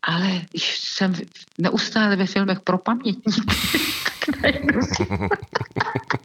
ale 0.03 0.41
když 0.51 0.79
jsem 0.79 1.13
neustále 1.57 2.15
ve 2.15 2.25
filmech 2.25 2.59
pro 2.59 2.77
pamětník, 2.77 3.45
tak 4.41 4.55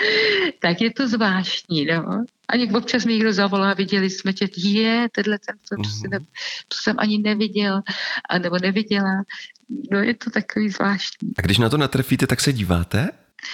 je 0.80 0.90
to 0.90 1.08
zvláštní, 1.08 1.84
no. 1.84 2.24
Ani 2.48 2.72
občas 2.72 3.04
mi 3.04 3.12
někdo 3.12 3.32
zavolá, 3.32 3.74
viděli 3.74 4.10
jsme 4.10 4.32
tě, 4.32 4.48
je, 4.56 5.08
tenhle 5.12 5.38
ten 5.38 5.56
film, 5.68 5.82
mm-hmm. 5.82 6.10
ne, 6.10 6.18
to 6.68 6.76
jsem 6.82 6.96
ani 6.98 7.18
neviděl, 7.18 7.80
a 8.30 8.38
nebo 8.38 8.58
neviděla. 8.62 9.24
No 9.92 9.98
je 9.98 10.14
to 10.14 10.30
takový 10.30 10.68
zvláštní. 10.68 11.30
A 11.38 11.42
když 11.42 11.58
na 11.58 11.68
to 11.68 11.76
natrefíte, 11.76 12.26
tak 12.26 12.40
se 12.40 12.52
díváte? 12.52 13.10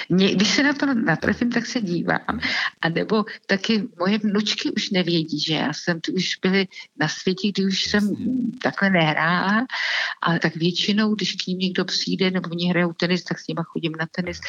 Když 0.08 0.48
se 0.48 0.62
na 0.62 0.72
to 0.72 0.94
natrefím, 0.94 1.50
tak 1.50 1.66
se 1.66 1.80
dívám. 1.80 2.40
A 2.80 2.88
nebo 2.88 3.24
taky 3.46 3.88
moje 3.98 4.18
vnučky 4.18 4.70
už 4.70 4.90
nevědí, 4.90 5.40
že 5.40 5.54
já 5.54 5.72
jsem, 5.72 6.00
tu 6.00 6.12
už 6.12 6.36
byly 6.42 6.68
na 7.00 7.08
světě, 7.08 7.48
kdy 7.48 7.66
už 7.66 7.84
jsem 7.84 8.14
takhle 8.62 8.90
nehrála, 8.90 9.66
ale 10.22 10.38
tak 10.38 10.56
většinou, 10.56 11.14
když 11.14 11.32
k 11.32 11.46
ním 11.46 11.58
někdo 11.58 11.84
přijde, 11.84 12.30
nebo 12.30 12.48
oni 12.50 12.68
hrajou 12.68 12.92
tenis, 12.92 13.24
tak 13.24 13.38
s 13.38 13.46
nima 13.46 13.62
chodím 13.62 13.92
na 13.98 14.06
tenis, 14.10 14.40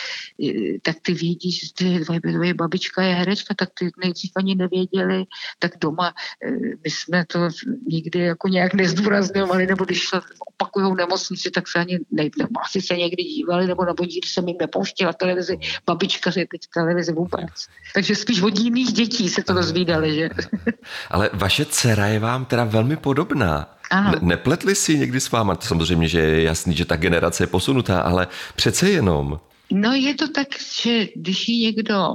eh, 0.44 0.80
tak 0.82 0.96
ty 1.02 1.14
vědí, 1.14 1.52
že 1.52 1.74
tvoje, 2.04 2.22
tvoje 2.22 2.54
babička 2.54 3.04
je 3.04 3.16
herečka, 3.16 3.54
tak 3.58 3.70
ty 3.80 3.92
nejdřív 4.04 4.32
ani 4.36 4.56
nevěděli, 4.56 5.26
tak 5.60 5.72
doma 5.82 6.14
eh, 6.46 6.52
my 6.84 6.90
jsme 6.90 7.26
to 7.26 7.50
nikdy 7.88 8.20
jako 8.20 8.48
nějak 8.48 8.74
nezdůrazňovali, 8.74 9.68
nebo 9.68 9.86
když 9.86 10.10
opakují 10.48 10.96
nemocnici, 10.96 11.52
tak 11.52 11.68
se 11.68 11.80
ani 11.80 12.00
ne, 12.12 12.30
asi 12.64 12.82
se 12.82 12.98
někdy 12.98 13.24
dívali, 13.24 13.68
nebo 13.68 13.86
nebo 13.86 14.04
nikdy 14.04 14.28
jsem 14.28 14.48
jim 14.48 14.58
nepouštěla 14.62 15.14
televizi, 15.26 15.60
babička 15.86 16.32
je 16.36 16.48
teď 16.48 16.62
televizi 16.74 17.14
vůbec. 17.14 17.68
Takže 17.94 18.16
spíš 18.16 18.42
od 18.42 18.60
jiných 18.60 18.94
dětí 18.94 19.30
se 19.30 19.44
to 19.44 19.54
dozvídali, 19.54 20.16
že? 20.16 20.30
Ale 21.10 21.30
vaše 21.34 21.66
dcera 21.66 22.08
je 22.08 22.20
vám 22.20 22.46
teda 22.46 22.64
velmi 22.64 22.98
podobná. 22.98 23.78
Ano. 23.92 24.12
Ne- 24.12 24.20
nepletli 24.22 24.76
si 24.76 24.98
někdy 24.98 25.20
s 25.20 25.32
váma? 25.32 25.58
Samozřejmě, 25.62 26.08
že 26.08 26.20
je 26.20 26.42
jasný, 26.42 26.76
že 26.76 26.86
ta 26.86 26.96
generace 26.96 27.44
je 27.44 27.48
posunutá, 27.48 28.02
ale 28.02 28.28
přece 28.56 28.90
jenom. 28.90 29.40
No 29.72 29.94
je 29.94 30.14
to 30.14 30.28
tak, 30.28 30.48
že 30.84 31.08
když 31.16 31.48
ji 31.48 31.66
někdo 31.66 32.14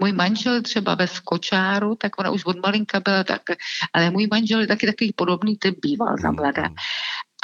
můj 0.00 0.12
manžel 0.12 0.62
třeba 0.62 0.94
ve 0.94 1.06
Skočáru, 1.06 1.94
tak 1.94 2.18
ona 2.18 2.30
už 2.30 2.44
od 2.44 2.62
malinka 2.62 3.00
byla 3.00 3.24
tak, 3.24 3.42
ale 3.92 4.10
můj 4.10 4.28
manžel 4.30 4.60
je 4.60 4.66
taky 4.66 4.86
takový 4.86 5.12
podobný 5.12 5.56
typ 5.56 5.78
býval 5.82 6.16
za 6.22 6.30
mladá. 6.30 6.68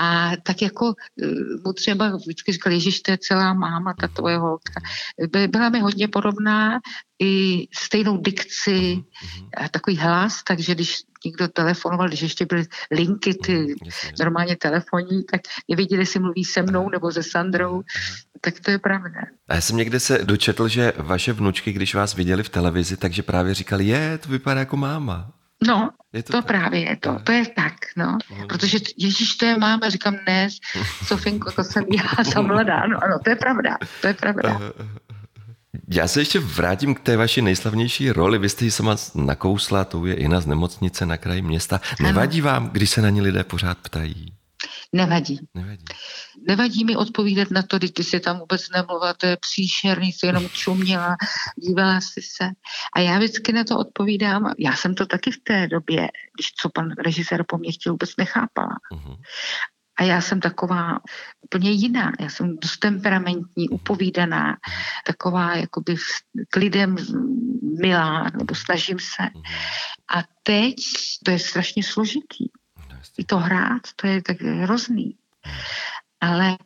A 0.00 0.33
tak 0.42 0.62
jako 0.62 0.94
eh, 1.22 1.26
mu 1.64 1.72
třeba 1.72 2.16
vždycky 2.16 2.52
říkal, 2.52 2.72
Ježíš, 2.72 3.00
to 3.00 3.11
je 3.11 3.18
celá 3.18 3.54
máma, 3.54 3.94
ta 4.00 4.09
tvoje 4.09 4.38
holka. 4.38 4.80
Byla 5.48 5.68
mi 5.68 5.80
hodně 5.80 6.09
podobná, 6.09 6.80
i 7.22 7.66
stejnou 7.74 8.16
dikci, 8.16 9.02
a 9.57 9.68
takový 9.68 9.96
hlas, 9.96 10.42
takže 10.42 10.74
když 10.74 11.02
někdo 11.24 11.48
telefonoval, 11.48 12.09
když 12.09 12.22
ještě 12.22 12.46
byly 12.46 12.64
linky, 12.90 13.35
ty 13.35 13.74
normálně 14.18 14.57
telefonní, 14.57 15.24
tak 15.24 15.40
nevěděli, 15.68 16.02
jestli 16.02 16.20
mluví 16.20 16.44
se 16.44 16.62
mnou 16.62 16.90
nebo 16.90 17.12
se 17.12 17.22
Sandrou, 17.22 17.83
tak 18.40 18.61
to 18.61 18.70
je 18.70 18.78
pravda. 18.78 19.20
A 19.48 19.54
já 19.54 19.61
jsem 19.61 19.76
někde 19.76 20.00
se 20.00 20.18
dočetl, 20.24 20.68
že 20.68 20.92
vaše 20.96 21.33
vnučky, 21.33 21.72
když 21.72 21.94
vás 21.94 22.14
viděli 22.14 22.42
v 22.42 22.48
televizi, 22.48 22.96
takže 22.96 23.22
právě 23.22 23.54
říkali, 23.54 23.87
je, 23.87 24.18
to 24.18 24.28
vypadá 24.28 24.61
jako 24.61 24.76
máma. 24.76 25.33
No, 25.66 25.90
je 26.12 26.22
to, 26.22 26.33
to 26.33 26.42
právě 26.42 26.81
je 26.81 26.96
to, 26.96 27.18
to 27.24 27.33
je 27.33 27.46
tak, 27.46 27.74
no. 27.96 28.18
Mm. 28.31 28.46
Protože 28.46 28.79
Ježíš, 28.96 29.35
to 29.35 29.46
je 29.46 29.59
máma, 29.59 29.88
říkám, 29.88 30.16
ne, 30.27 30.48
Sofinko, 31.05 31.53
to 31.53 31.64
jsem 31.64 31.85
já 31.92 32.24
za 32.35 32.42
mladá, 32.42 32.87
no 32.87 33.05
ano, 33.05 33.18
to 33.24 33.31
je 33.31 33.37
pravda, 33.37 33.79
to 34.00 34.07
je 34.07 34.14
pravda. 34.14 34.61
Já 35.88 36.09
se 36.09 36.20
ještě 36.20 36.40
vrátím 36.40 36.94
k 36.94 37.00
té 37.00 37.16
vaší 37.16 37.42
nejslavnější 37.42 38.12
roli. 38.12 38.38
Vy 38.38 38.48
jste 38.48 38.64
ji 38.64 38.70
sama 38.70 38.96
nakousla, 39.14 39.85
to 39.85 40.07
je 40.07 40.14
Ina 40.14 40.40
z 40.40 40.46
nemocnice 40.46 41.07
na 41.07 41.16
kraji 41.16 41.42
města. 41.42 41.81
Nevadí 42.00 42.40
vám, 42.40 42.68
když 42.68 42.90
se 42.90 43.03
na 43.03 43.11
ní 43.11 43.20
lidé 43.20 43.44
pořád 43.44 43.79
ptají? 43.79 44.33
Nevadí. 44.94 45.40
Nevadí. 45.54 45.85
Nevadí 46.48 46.85
mi 46.85 46.96
odpovídat 46.96 47.50
na 47.50 47.62
to, 47.62 47.78
když 47.78 47.90
ty 47.90 48.04
si 48.04 48.20
tam 48.20 48.38
vůbec 48.38 48.70
nemluvila, 48.70 49.14
to 49.14 49.26
je 49.26 49.37
příšerný, 49.37 50.12
jsi 50.12 50.26
jenom 50.26 50.48
čuměla, 50.48 51.16
dívala 51.57 52.00
si 52.00 52.22
se. 52.22 52.50
A 52.96 53.00
já 53.00 53.18
vždycky 53.18 53.52
na 53.52 53.64
to 53.64 53.78
odpovídám, 53.78 54.52
já 54.59 54.76
jsem 54.76 54.94
to 54.94 55.07
taky 55.07 55.30
v 55.30 55.40
té 55.42 55.66
době, 55.66 56.09
když 56.35 56.52
co 56.61 56.68
pan 56.74 56.90
režisér 57.04 57.44
po 57.48 57.59
mně 57.59 57.72
chtěl, 57.72 57.92
vůbec 57.92 58.11
nechápala. 58.18 58.76
Uh-huh. 58.92 59.16
A 59.96 60.02
já 60.02 60.20
jsem 60.20 60.40
taková 60.40 60.98
úplně 61.40 61.70
jiná. 61.70 62.12
Já 62.20 62.28
jsem 62.28 62.57
dost 62.57 62.78
temperamentní, 62.78 63.68
upovídaná, 63.68 64.57
taková 65.07 65.57
jakoby 65.57 65.96
k 66.50 66.57
lidem 66.57 66.96
milá, 67.80 68.30
nebo 68.38 68.54
snažím 68.54 68.98
se. 68.98 69.22
A 70.16 70.22
teď 70.42 70.74
to 71.24 71.30
je 71.30 71.38
strašně 71.38 71.83
složitý. 71.83 72.44
I 73.19 73.25
to 73.25 73.38
hrát, 73.38 73.83
to 73.97 74.07
je 74.07 74.23
tak 74.23 74.40
hrozný. 74.40 75.19
Ale 76.21 76.57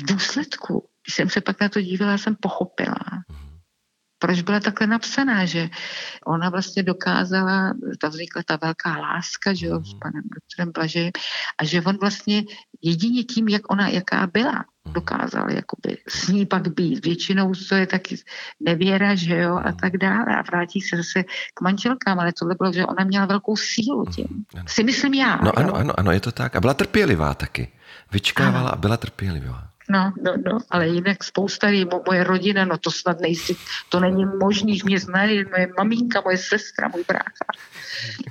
v 0.00 0.06
důsledku, 0.06 0.88
když 1.04 1.14
jsem 1.14 1.30
se 1.30 1.40
pak 1.40 1.60
na 1.60 1.68
to 1.68 1.80
dívala, 1.80 2.18
jsem 2.18 2.36
pochopila, 2.40 2.98
proč 4.18 4.42
byla 4.42 4.60
takhle 4.60 4.86
napsaná, 4.86 5.44
že 5.44 5.68
ona 6.26 6.50
vlastně 6.50 6.82
dokázala, 6.82 7.74
ta 8.00 8.08
vznikla 8.08 8.42
ta 8.42 8.58
velká 8.62 8.98
láska, 8.98 9.54
že 9.54 9.66
jo, 9.66 9.80
s 9.80 9.92
mhm. 9.92 9.98
panem 9.98 10.22
doktorem 10.34 10.72
Blažejem, 10.72 11.12
a 11.58 11.64
že 11.64 11.82
on 11.82 11.96
vlastně 11.96 12.44
jedině 12.82 13.24
tím, 13.24 13.48
jak 13.48 13.72
ona, 13.72 13.88
jaká 13.88 14.26
byla. 14.26 14.64
Dokázal 14.92 15.50
jakoby 15.50 15.98
s 16.08 16.28
ní 16.28 16.46
pak 16.46 16.68
být. 16.68 17.04
Většinou 17.04 17.52
to 17.68 17.74
je 17.74 17.86
taky 17.86 18.16
nevěra, 18.60 19.14
že 19.14 19.36
jo, 19.36 19.60
a 19.64 19.72
tak 19.72 19.96
dále. 19.96 20.36
A 20.36 20.42
vrátí 20.42 20.80
se 20.80 20.96
zase 20.96 21.24
k 21.54 21.60
manželkám, 21.60 22.20
ale 22.20 22.32
tohle 22.32 22.54
bylo, 22.58 22.72
že 22.72 22.86
ona 22.86 23.04
měla 23.04 23.26
velkou 23.26 23.56
sílu 23.56 24.04
tím. 24.06 24.26
Mhm, 24.54 24.64
si 24.66 24.84
myslím 24.84 25.14
já. 25.14 25.36
No 25.36 25.46
jo? 25.46 25.52
ano, 25.56 25.74
ano, 25.74 26.00
ano, 26.00 26.12
je 26.12 26.20
to 26.20 26.32
tak. 26.32 26.56
A 26.56 26.60
byla 26.60 26.74
trpělivá 26.74 27.34
taky. 27.34 27.68
Vyčkávala 28.12 28.68
ano. 28.68 28.72
a 28.72 28.76
byla 28.76 28.96
trpělivá. 28.96 29.68
No, 29.90 30.12
no, 30.22 30.32
no, 30.44 30.58
ale 30.70 30.88
jinak 30.88 31.24
spousta 31.24 31.66
lidí, 31.66 31.86
moje 32.06 32.24
rodina, 32.24 32.64
no 32.64 32.78
to 32.78 32.90
snad 32.90 33.20
nejsi, 33.20 33.56
to 33.88 34.00
není 34.00 34.24
možný, 34.40 34.80
mě 34.84 34.98
znají, 35.00 35.44
moje 35.50 35.68
maminka, 35.78 36.20
moje 36.20 36.38
sestra, 36.38 36.88
můj 36.88 37.04
brácha. 37.08 37.48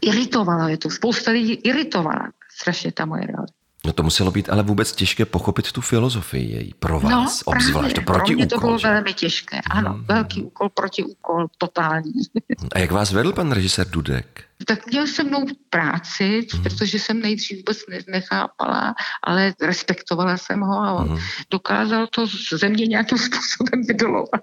Iritovala 0.01 0.69
je 0.69 0.77
to, 0.77 0.89
spousta 0.89 1.31
lidí 1.31 1.53
iritovala 1.53 2.29
strašně 2.51 2.91
ta 2.91 3.05
moje 3.05 3.21
rodina. 3.21 3.56
No 3.87 3.93
to 3.93 4.03
muselo 4.03 4.31
být 4.31 4.49
ale 4.49 4.63
vůbec 4.63 4.91
těžké 4.91 5.25
pochopit 5.25 5.71
tu 5.71 5.81
filozofii 5.81 6.51
její 6.51 6.73
pro 6.79 6.93
no, 6.93 7.09
vás, 7.09 7.45
no, 7.45 7.53
obzvlášť 7.53 7.95
to 7.95 8.01
proti 8.01 8.25
Pro 8.25 8.35
mě 8.35 8.47
to 8.47 8.59
bylo 8.59 8.77
že? 8.77 8.87
velmi 8.87 9.13
těžké, 9.13 9.61
ano, 9.69 9.93
hmm. 9.93 10.05
velký 10.05 10.41
úkol, 10.43 10.69
proti 10.69 11.03
úkol, 11.03 11.47
totální. 11.57 12.11
A 12.75 12.79
jak 12.79 12.91
vás 12.91 13.11
vedl 13.11 13.33
pan 13.33 13.51
režisér 13.51 13.89
Dudek? 13.89 14.43
Tak 14.65 14.87
měl 14.87 15.07
se 15.07 15.23
mnou 15.23 15.45
práci, 15.69 16.47
hmm. 16.53 16.63
protože 16.63 16.99
jsem 16.99 17.19
nejdřív 17.19 17.57
vůbec 17.57 17.77
nechápala, 18.07 18.95
ale 19.23 19.53
respektovala 19.61 20.37
jsem 20.37 20.59
ho 20.59 20.79
a 20.79 20.93
on 20.93 21.07
hmm. 21.07 21.19
dokázal 21.51 22.07
to 22.07 22.25
ze 22.57 22.69
mě 22.69 22.87
nějakým 22.87 23.17
způsobem 23.27 23.81
vydolovat 23.87 24.41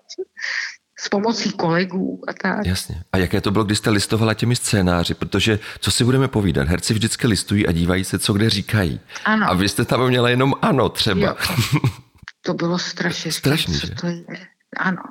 s 1.04 1.08
pomocí 1.08 1.50
kolegů 1.50 2.22
a 2.28 2.32
tak. 2.42 2.66
Jasně. 2.66 3.02
A 3.12 3.18
jaké 3.18 3.40
to 3.40 3.50
bylo, 3.50 3.64
když 3.64 3.78
jste 3.78 3.90
listovala 3.90 4.34
těmi 4.34 4.56
scénáři? 4.56 5.14
Protože, 5.14 5.58
co 5.80 5.90
si 5.90 6.04
budeme 6.04 6.28
povídat, 6.28 6.68
herci 6.68 6.94
vždycky 6.94 7.26
listují 7.26 7.66
a 7.66 7.72
dívají 7.72 8.04
se, 8.04 8.18
co 8.18 8.32
kde 8.32 8.50
říkají. 8.50 9.00
Ano. 9.24 9.50
A 9.50 9.54
vy 9.54 9.68
jste 9.68 9.84
tam 9.84 10.08
měla 10.08 10.28
jenom 10.28 10.54
ano 10.62 10.88
třeba. 10.88 11.20
Jo. 11.20 11.36
To 12.42 12.54
bylo 12.54 12.78
strašně. 12.78 13.32
Strašný, 13.32 13.74
že? 13.74 13.94
To 14.00 14.06
je. 14.06 14.24
Ano. 14.76 15.02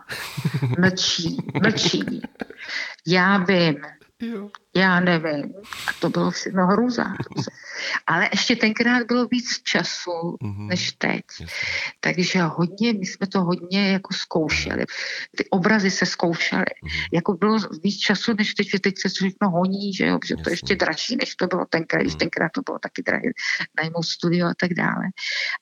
Mlčí, 0.79 1.38
mlčí. 1.63 2.21
Já 3.08 3.38
vím. 3.38 3.75
Jo. 4.24 4.50
Já 4.76 5.00
nevím. 5.00 5.54
A 5.88 5.94
to 6.00 6.10
bylo 6.10 6.32
všechno 6.32 6.68
hrůza. 6.68 7.14
Ale 8.08 8.30
ještě 8.32 8.56
tenkrát 8.56 9.08
bylo 9.08 9.28
víc 9.28 9.62
času 9.64 10.12
mm-hmm. 10.12 10.68
než 10.68 10.92
teď. 10.92 11.22
Yes. 11.40 11.50
Takže 12.00 12.42
hodně, 12.42 12.94
my 12.94 13.06
jsme 13.06 13.28
to 13.28 13.42
hodně 13.42 13.92
jako 13.92 14.14
zkoušeli. 14.14 14.86
Ty 15.38 15.50
obrazy 15.50 15.92
se 15.92 16.06
zkoušely. 16.06 16.66
Mm-hmm. 16.66 17.08
Jako 17.14 17.34
bylo 17.34 17.58
víc 17.84 17.98
času 18.00 18.34
než 18.38 18.54
teď, 18.54 18.70
že 18.70 18.80
teď 18.80 18.96
se 18.98 19.10
všechno 19.10 19.50
honí, 19.50 19.94
že 19.94 20.06
jo, 20.06 20.20
že 20.26 20.36
to 20.36 20.50
je 20.50 20.54
ještě 20.54 20.76
dražší, 20.76 21.16
než 21.16 21.36
to 21.36 21.48
bylo 21.48 21.66
tenkrát, 21.70 22.02
když 22.02 22.14
mm-hmm. 22.14 22.18
tenkrát 22.18 22.52
to 22.52 22.62
bylo 22.62 22.80
taky 22.80 23.04
drahé, 23.04 23.30
najmout 23.78 24.06
studio 24.06 24.48
a 24.48 24.54
tak 24.58 24.74
dále. 24.74 25.06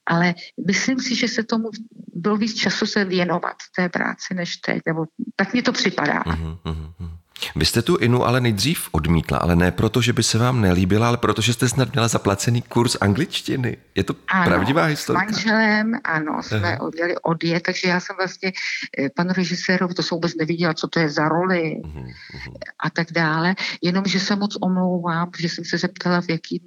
Ale 0.06 0.34
myslím 0.68 1.00
si, 1.00 1.16
že 1.16 1.28
se 1.28 1.44
tomu 1.44 1.70
bylo 2.14 2.38
víc 2.38 2.56
času 2.56 2.86
se 2.86 3.06
věnovat 3.06 3.56
té 3.76 3.90
práci 3.90 4.34
než 4.34 4.58
teď, 4.58 4.82
nebo 4.86 5.06
tak 5.36 5.54
mi 5.54 5.62
to 5.62 5.72
připadá. 5.72 6.24
Mm-hmm. 6.24 7.18
Vy 7.56 7.66
jste 7.66 7.82
tu 7.82 7.98
Inu 7.98 8.26
ale 8.26 8.42
nejdřív 8.42 8.90
odmítla, 8.92 9.38
ale 9.38 9.56
ne 9.56 9.72
proto, 9.72 10.02
že 10.02 10.14
by 10.14 10.24
se 10.24 10.38
vám 10.38 10.62
nelíbila, 10.62 11.08
ale 11.08 11.18
proto, 11.18 11.42
že 11.42 11.54
jste 11.54 11.70
snad 11.70 11.92
měla 11.92 12.08
zaplacený 12.08 12.62
kurz 12.62 12.96
angličtiny. 13.02 13.78
Je 13.96 14.04
to 14.04 14.16
ano, 14.28 14.46
pravdivá 14.46 14.84
historie? 14.84 15.28
S 15.28 15.32
manželem, 15.32 16.00
ano, 16.04 16.44
jsme 16.44 16.58
uh-huh. 16.60 16.86
odjeli 16.88 17.16
odjet, 17.22 17.64
takže 17.64 17.88
já 17.88 18.00
jsem 18.00 18.16
vlastně 18.16 18.52
eh, 18.98 19.10
panu 19.16 19.34
režisérovi, 19.34 19.94
to 19.94 20.04
se 20.04 20.16
vůbec 20.16 20.36
neviděla, 20.36 20.74
co 20.74 20.88
to 20.88 21.00
je 21.00 21.10
za 21.10 21.30
roli 21.30 21.82
uh-huh. 21.84 22.14
a 22.84 22.90
tak 22.90 23.12
dále, 23.12 23.56
jenom, 23.82 24.04
že 24.06 24.20
se 24.20 24.36
moc 24.36 24.58
omlouvám, 24.62 25.30
že 25.40 25.50
jsem 25.50 25.66
se 25.66 25.78
zeptala, 25.78 26.22
v 26.22 26.30
jaký 26.30 26.62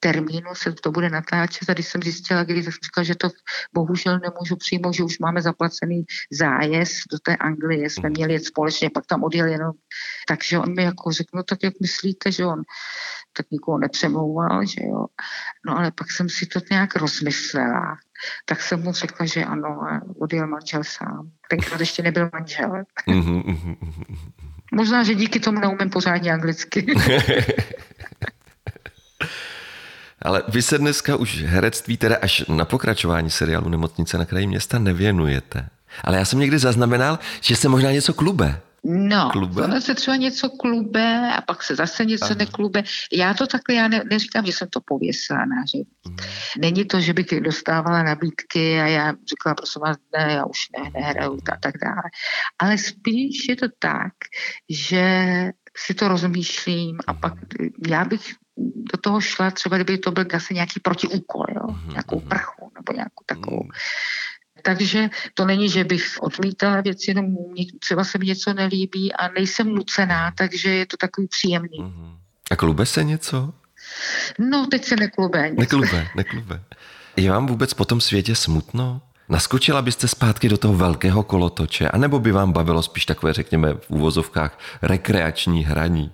termínu 0.00 0.50
se 0.54 0.72
to 0.72 0.90
bude 0.90 1.10
natáčet 1.10 1.70
a 1.70 1.72
když 1.72 1.86
jsem 1.86 2.02
zjistila, 2.02 2.44
když 2.44 2.64
jsem 2.64 2.72
říkala, 2.84 3.04
že 3.04 3.14
to 3.14 3.28
bohužel 3.72 4.18
nemůžu 4.18 4.56
přijmout, 4.56 4.94
že 4.94 5.04
už 5.04 5.18
máme 5.18 5.42
zaplacený 5.42 6.04
zájezd 6.30 7.02
do 7.12 7.18
té 7.18 7.36
Anglie, 7.36 7.90
jsme 7.90 8.08
uh-huh. 8.08 8.16
měli 8.16 8.32
jet 8.32 8.44
společně, 8.44 8.90
pak 8.90 9.06
tam 9.06 9.24
odjel 9.24 9.46
jenom 9.46 9.72
takže 10.28 10.58
on 10.58 10.74
mi 10.74 10.82
jako 10.82 11.12
řekl, 11.12 11.30
no 11.34 11.42
tak 11.42 11.58
jak 11.62 11.74
myslíte, 11.80 12.32
že 12.32 12.44
on 12.44 12.62
tak 13.32 13.46
nikoho 13.50 13.78
nepřemlouval, 13.78 14.66
že 14.66 14.80
jo. 14.82 15.06
No 15.66 15.78
ale 15.78 15.90
pak 15.90 16.10
jsem 16.10 16.28
si 16.28 16.46
to 16.46 16.60
nějak 16.70 16.96
rozmyslela. 16.96 17.96
Tak 18.44 18.62
jsem 18.62 18.82
mu 18.82 18.92
řekla, 18.92 19.26
že 19.26 19.44
ano, 19.44 19.80
odjel 20.20 20.46
manžel 20.46 20.84
sám. 20.84 21.30
Tenkrát 21.48 21.80
ještě 21.80 22.02
nebyl 22.02 22.30
manžel. 22.32 22.84
Mhm, 23.06 23.42
mhm, 23.46 23.76
mhm, 23.80 24.04
Možná, 24.72 25.02
že 25.04 25.14
díky 25.14 25.40
tomu 25.40 25.60
neumím 25.60 25.90
pořádně 25.90 26.32
anglicky. 26.32 26.86
Ale 30.22 30.42
vy 30.48 30.62
se 30.62 30.78
dneska 30.78 31.16
už 31.16 31.42
herectví 31.42 31.96
teda 31.96 32.16
až 32.22 32.44
na 32.48 32.64
pokračování 32.64 33.30
seriálu 33.30 33.68
Nemocnice 33.68 34.18
na 34.18 34.24
kraji 34.24 34.46
města 34.46 34.78
nevěnujete. 34.78 35.68
Ale 36.04 36.16
já 36.16 36.24
jsem 36.24 36.38
někdy 36.38 36.58
zaznamenal, 36.58 37.18
že 37.40 37.56
se 37.56 37.68
možná 37.68 37.92
něco 37.92 38.14
klube. 38.14 38.60
No, 38.84 39.30
klube? 39.30 39.62
ono 39.62 39.80
se 39.80 39.94
třeba 39.94 40.16
něco 40.16 40.50
klube 40.50 41.32
a 41.34 41.40
pak 41.40 41.62
se 41.62 41.74
zase 41.76 42.04
něco 42.04 42.24
Aha. 42.24 42.34
neklube. 42.34 42.82
Já 43.12 43.34
to 43.34 43.46
takhle, 43.46 43.74
já 43.74 43.88
ne, 43.88 44.02
neříkám, 44.10 44.46
že 44.46 44.52
jsem 44.52 44.68
to 44.68 44.80
pověsila 44.80 45.44
na 45.44 45.56
mm. 45.74 46.16
Není 46.58 46.84
to, 46.84 47.00
že 47.00 47.12
bych 47.12 47.26
dostávala 47.40 48.02
nabídky 48.02 48.80
a 48.80 48.86
já 48.86 49.12
říkala, 49.12 49.54
prosím 49.54 49.82
vás, 49.82 49.96
ne, 50.16 50.32
já 50.32 50.44
už 50.44 50.58
ne, 50.78 50.90
nehraju 51.00 51.38
a 51.52 51.56
tak 51.60 51.74
dále. 51.84 52.02
Ale 52.58 52.78
spíš 52.78 53.48
je 53.48 53.56
to 53.56 53.66
tak, 53.78 54.12
že 54.68 55.04
si 55.76 55.94
to 55.94 56.08
rozmýšlím 56.08 56.98
a 57.06 57.14
pak 57.14 57.34
já 57.88 58.04
bych 58.04 58.34
do 58.92 58.98
toho 59.00 59.20
šla, 59.20 59.50
třeba 59.50 59.76
kdyby 59.76 59.98
to 59.98 60.10
byl 60.10 60.24
asi 60.34 60.54
nějaký 60.54 60.80
protiúkol, 60.80 61.44
jo? 61.48 61.66
Mm-hmm. 61.66 61.90
nějakou 61.90 62.20
mhm. 62.20 62.28
prchu 62.28 62.72
nebo 62.74 62.92
nějakou 62.92 63.24
takovou. 63.26 63.68
Takže 64.62 65.10
to 65.34 65.44
není, 65.44 65.68
že 65.68 65.84
bych 65.84 66.16
odmítala 66.20 66.80
věci, 66.80 67.10
jenom 67.10 67.26
třeba 67.78 68.04
se 68.04 68.18
mi 68.18 68.26
něco 68.26 68.54
nelíbí 68.54 69.12
a 69.12 69.28
nejsem 69.28 69.74
nucená, 69.74 70.30
takže 70.30 70.70
je 70.70 70.86
to 70.86 70.96
takový 70.96 71.26
příjemný. 71.26 71.78
Mm-hmm. 71.80 72.16
A 72.50 72.56
klube 72.56 72.86
se 72.86 73.04
něco? 73.04 73.52
No, 74.38 74.66
teď 74.66 74.84
se 74.84 74.96
neklube. 74.96 75.50
Nic. 75.50 75.58
Neklube, 75.58 76.08
neklube. 76.16 76.62
Je 77.16 77.30
vám 77.30 77.46
vůbec 77.46 77.74
po 77.74 77.84
tom 77.84 78.00
světě 78.00 78.34
smutno? 78.34 79.02
Naskočila 79.28 79.82
byste 79.82 80.08
zpátky 80.08 80.48
do 80.48 80.58
toho 80.58 80.74
velkého 80.74 81.22
kolotoče, 81.22 81.88
anebo 81.88 82.18
by 82.18 82.32
vám 82.32 82.52
bavilo 82.52 82.82
spíš 82.82 83.06
takové, 83.06 83.32
řekněme, 83.32 83.74
v 83.74 83.90
úvozovkách 83.90 84.58
rekreační 84.82 85.64
hraní? 85.64 86.12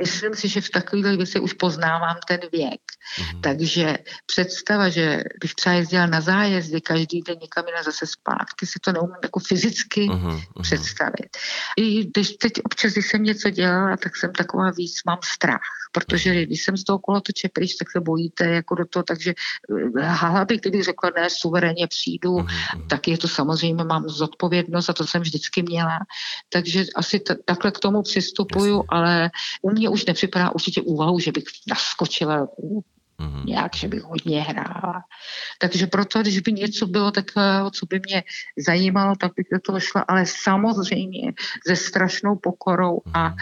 Myslím 0.00 0.34
si, 0.34 0.48
že 0.48 0.60
v 0.60 0.70
takových 0.70 1.16
věci 1.16 1.40
už 1.40 1.52
poznávám 1.52 2.16
ten 2.28 2.40
věk. 2.52 2.80
Mm-hmm. 2.80 3.40
Takže 3.40 3.98
představa, 4.26 4.88
že 4.88 5.24
bych 5.40 5.54
třeba 5.54 5.74
jezdila 5.74 6.06
na 6.06 6.20
zájezdy 6.20 6.80
každý 6.80 7.22
den 7.22 7.38
někam 7.42 7.66
jinak 7.66 7.84
zase 7.84 8.06
zpátky, 8.06 8.66
si 8.66 8.78
to 8.80 8.92
neumím 8.92 9.22
jako 9.22 9.40
fyzicky 9.40 10.08
mm-hmm. 10.08 10.62
představit. 10.62 11.36
I 11.76 12.04
když 12.04 12.30
teď 12.30 12.52
občas, 12.64 12.92
když 12.92 13.06
jsem 13.06 13.22
něco 13.22 13.50
dělala, 13.50 13.96
tak 13.96 14.16
jsem 14.16 14.32
taková 14.32 14.70
víc, 14.70 15.04
mám 15.06 15.18
strach, 15.24 15.79
protože 15.92 16.46
když 16.46 16.64
jsem 16.64 16.76
z 16.76 16.84
toho 16.84 16.98
kolotoče 16.98 17.48
pryč, 17.52 17.74
tak 17.74 17.90
se 17.90 18.00
bojíte 18.00 18.44
jako 18.44 18.74
do 18.74 18.84
toho, 18.86 19.02
takže 19.02 19.34
eh, 19.98 20.02
hala 20.02 20.44
bych, 20.44 20.60
kdybych 20.60 20.84
řekla, 20.84 21.10
ne, 21.16 21.30
suverénně 21.30 21.86
přijdu, 21.86 22.36
mm-hmm. 22.36 22.86
tak 22.86 23.08
je 23.08 23.18
to 23.18 23.28
samozřejmě, 23.28 23.84
mám 23.84 24.08
zodpovědnost 24.08 24.90
a 24.90 24.92
to 24.92 25.06
jsem 25.06 25.22
vždycky 25.22 25.62
měla. 25.62 25.98
Takže 26.48 26.84
asi 26.96 27.20
t- 27.20 27.36
takhle 27.44 27.70
k 27.70 27.78
tomu 27.78 28.02
přistupuju, 28.02 28.76
Jasně. 28.76 28.88
ale 28.88 29.30
u 29.62 29.70
mě 29.70 29.88
už 29.88 30.04
nepřipadá 30.04 30.50
určitě 30.50 30.82
úvahu, 30.82 31.18
že 31.18 31.32
bych 31.32 31.44
naskočila 31.68 32.48
mm-hmm. 33.20 33.44
nějak, 33.44 33.76
že 33.76 33.88
bych 33.88 34.02
hodně 34.02 34.42
hrála. 34.42 35.04
Takže 35.58 35.86
proto, 35.86 36.22
když 36.22 36.40
by 36.40 36.52
něco 36.52 36.86
bylo 36.86 37.10
takového, 37.10 37.70
co 37.70 37.86
by 37.86 38.00
mě 38.06 38.22
zajímalo, 38.66 39.16
tak 39.16 39.32
bych 39.36 39.46
do 39.52 39.60
toho 39.60 39.80
šla, 39.80 40.04
ale 40.08 40.26
samozřejmě 40.26 41.32
se 41.66 41.76
strašnou 41.76 42.36
pokorou 42.36 42.96
mm-hmm. 42.98 43.20
a, 43.20 43.34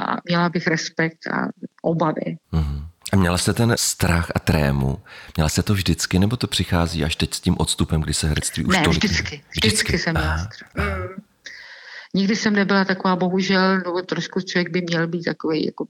a 0.00 0.16
měla 0.24 0.48
bych 0.48 0.66
respekt 0.66 1.26
a 1.26 1.48
obavy. 1.82 2.36
Mm-hmm. 2.52 2.86
A 3.12 3.16
měla 3.16 3.38
jste 3.38 3.52
ten 3.52 3.74
strach 3.78 4.30
a 4.34 4.38
trému? 4.38 5.00
Měla 5.36 5.48
jste 5.48 5.62
to 5.62 5.74
vždycky, 5.74 6.18
nebo 6.18 6.36
to 6.36 6.46
přichází 6.46 7.04
až 7.04 7.16
teď 7.16 7.34
s 7.34 7.40
tím 7.40 7.56
odstupem, 7.58 8.00
kdy 8.00 8.14
se 8.14 8.28
herectví 8.28 8.64
už 8.64 8.76
ne, 8.76 8.84
tolik... 8.84 9.04
vždycky. 9.04 9.22
Vždycky, 9.22 9.42
vždycky 9.68 9.98
jsem 9.98 10.14
měla 10.16 10.38
strach. 10.38 10.70
Nikdy 12.14 12.36
jsem 12.36 12.52
nebyla 12.52 12.84
taková, 12.84 13.16
bohužel, 13.16 13.78
nebo 13.78 14.02
trošku 14.02 14.40
člověk 14.40 14.70
by 14.70 14.80
měl 14.82 15.06
být 15.06 15.22
takový, 15.22 15.66
jako 15.66 15.84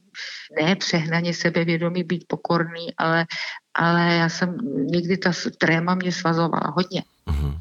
ne 0.60 0.76
přehnaně 0.76 1.34
sebevědomý, 1.34 2.04
být 2.04 2.24
pokorný, 2.28 2.94
ale, 2.98 3.26
ale 3.74 4.14
já 4.14 4.28
jsem, 4.28 4.56
nikdy 4.86 5.16
ta 5.16 5.30
tréma 5.58 5.94
mě 5.94 6.12
svazovala 6.12 6.72
hodně. 6.76 7.02
Mm-hmm. 7.26 7.58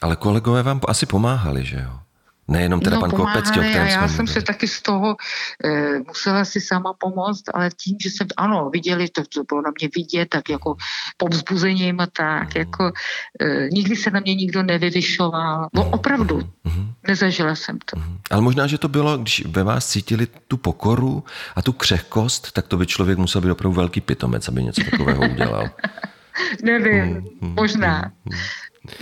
Ale 0.00 0.16
kolegové 0.16 0.62
vám 0.62 0.80
asi 0.88 1.06
pomáhali, 1.06 1.64
že 1.64 1.76
jo? 1.76 2.00
Nejenom 2.48 2.80
teda 2.80 2.96
no, 2.96 3.00
pan 3.00 3.10
Kopecký, 3.10 3.60
o 3.60 3.62
kterém 3.62 3.86
já 3.86 4.08
jsem 4.08 4.26
se 4.26 4.42
taky 4.42 4.68
z 4.68 4.82
toho 4.82 5.16
e, 5.64 5.98
musela 5.98 6.44
si 6.44 6.60
sama 6.60 6.92
pomoct, 6.92 7.44
ale 7.54 7.70
tím, 7.70 7.96
že 8.00 8.10
jsem, 8.10 8.26
ano, 8.36 8.70
viděli 8.72 9.08
to, 9.08 9.22
co 9.28 9.44
bylo 9.44 9.62
na 9.62 9.70
mě 9.80 9.88
vidět, 9.96 10.28
tak 10.28 10.48
jako 10.48 10.76
povzbuzením 11.16 12.00
a 12.00 12.06
tak, 12.06 12.54
mm. 12.54 12.58
jako 12.58 12.92
e, 13.40 13.68
nikdy 13.72 13.96
se 13.96 14.10
na 14.10 14.20
mě 14.20 14.34
nikdo 14.34 14.62
nevyvyšoval. 14.62 15.68
No 15.74 15.90
opravdu, 15.90 16.50
mm. 16.64 16.92
nezažila 17.06 17.54
jsem 17.54 17.78
to. 17.84 17.98
Mm. 17.98 18.18
Ale 18.30 18.42
možná, 18.42 18.66
že 18.66 18.78
to 18.78 18.88
bylo, 18.88 19.18
když 19.18 19.44
ve 19.46 19.62
vás 19.62 19.86
cítili 19.86 20.26
tu 20.48 20.56
pokoru 20.56 21.24
a 21.56 21.62
tu 21.62 21.72
křehkost, 21.72 22.52
tak 22.52 22.68
to 22.68 22.76
by 22.76 22.86
člověk 22.86 23.18
musel 23.18 23.40
být 23.40 23.50
opravdu 23.50 23.76
velký 23.76 24.00
pitomec, 24.00 24.48
aby 24.48 24.64
něco 24.64 24.84
takového 24.90 25.22
udělal. 25.28 25.70
Nevím, 26.62 27.06
mm. 27.40 27.54
možná. 27.54 28.12
Mm. 28.24 28.38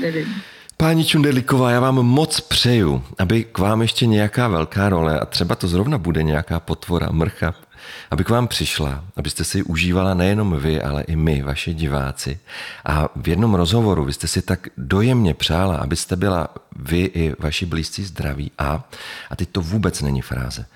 Nevím. 0.03 0.43
Páni 0.79 1.05
Čundeliková, 1.05 1.71
já 1.71 1.81
vám 1.81 1.95
moc 1.95 2.41
přeju, 2.41 3.03
aby 3.19 3.45
k 3.45 3.59
vám 3.59 3.83
ještě 3.83 4.07
nějaká 4.07 4.49
velká 4.49 4.89
role, 4.89 5.21
a 5.21 5.27
třeba 5.27 5.55
to 5.55 5.69
zrovna 5.69 5.99
bude 5.99 6.23
nějaká 6.23 6.61
potvora, 6.61 7.09
mrcha, 7.11 7.55
aby 8.11 8.25
k 8.25 8.31
vám 8.31 8.49
přišla, 8.49 9.05
abyste 9.17 9.45
si 9.45 9.59
ji 9.59 9.63
užívala 9.63 10.15
nejenom 10.15 10.59
vy, 10.61 10.83
ale 10.83 11.03
i 11.03 11.17
my, 11.17 11.43
vaši 11.43 11.75
diváci. 11.75 12.39
A 12.85 13.09
v 13.17 13.29
jednom 13.29 13.55
rozhovoru 13.55 14.05
vy 14.05 14.13
jste 14.13 14.29
si 14.29 14.43
tak 14.43 14.69
dojemně 14.77 15.35
přála, 15.35 15.77
abyste 15.77 16.17
byla 16.17 16.49
vy 16.77 17.01
i 17.01 17.35
vaši 17.39 17.67
blízcí 17.67 18.05
zdraví 18.05 18.51
a, 18.59 18.89
a 19.31 19.37
teď 19.37 19.49
to 19.53 19.61
vůbec 19.61 20.03
není 20.03 20.23
fráze, 20.23 20.67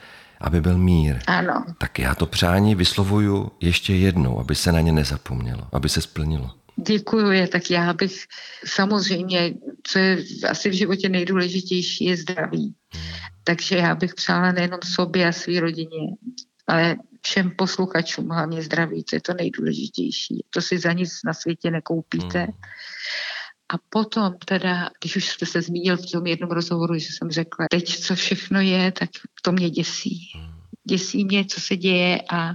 aby 0.40 0.60
byl 0.60 0.78
mír. 0.78 1.18
Ano. 1.26 1.64
Tak 1.78 1.98
já 1.98 2.14
to 2.14 2.26
přání 2.26 2.74
vyslovuju 2.74 3.50
ještě 3.60 3.94
jednou, 3.94 4.40
aby 4.40 4.54
se 4.54 4.72
na 4.72 4.80
ně 4.80 4.92
nezapomnělo, 4.92 5.62
aby 5.72 5.88
se 5.88 6.00
splnilo. 6.00 6.50
Děkuji, 6.76 7.46
tak 7.46 7.70
já 7.70 7.92
bych 7.92 8.24
samozřejmě, 8.64 9.54
co 9.83 9.98
je 9.98 10.24
asi 10.48 10.70
v 10.70 10.72
životě 10.72 11.09
nejdůležitější, 11.09 12.04
je 12.04 12.16
zdraví. 12.16 12.74
Takže 13.44 13.76
já 13.76 13.94
bych 13.94 14.14
přála 14.14 14.52
nejenom 14.52 14.80
sobě 14.85 15.28
a 15.28 15.33
své 15.33 15.61
rodině, 15.61 15.98
ale 16.66 16.96
všem 17.22 17.50
posluchačům 17.50 18.28
hlavně 18.28 18.62
zdraví, 18.62 19.04
to 19.04 19.16
je 19.16 19.20
to 19.20 19.35
nejdůležitější. 19.35 20.44
To 20.50 20.61
si 20.61 20.78
za 20.78 20.92
nic 20.92 21.11
na 21.24 21.35
světě 21.35 21.70
nekoupíte. 21.70 22.38
Hmm. 22.38 22.54
A 23.68 23.74
potom 23.88 24.35
teda, 24.44 24.90
když 25.00 25.16
už 25.16 25.28
jste 25.28 25.46
se 25.46 25.62
zmínil 25.62 25.96
v 25.96 26.11
tom 26.11 26.26
jednom 26.26 26.50
rozhovoru, 26.50 26.98
že 26.98 27.09
jsem 27.12 27.30
řekla, 27.30 27.66
teď 27.70 28.00
co 28.00 28.14
všechno 28.14 28.61
je, 28.61 28.92
tak 28.92 29.11
to 29.42 29.52
mě 29.52 29.70
děsí. 29.70 30.33
Hmm. 30.35 30.61
Děsí 30.85 31.24
mě, 31.24 31.44
co 31.44 31.61
se 31.61 31.76
děje 31.76 32.22
a 32.30 32.54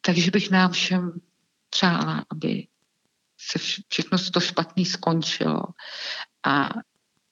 takže 0.00 0.30
bych 0.30 0.50
nám 0.50 0.72
všem 0.72 1.12
přála, 1.70 2.24
aby 2.30 2.66
se 3.50 3.58
všechno 3.88 4.18
to 4.32 4.40
špatný 4.40 4.86
skončilo 4.86 5.62
a 6.46 6.68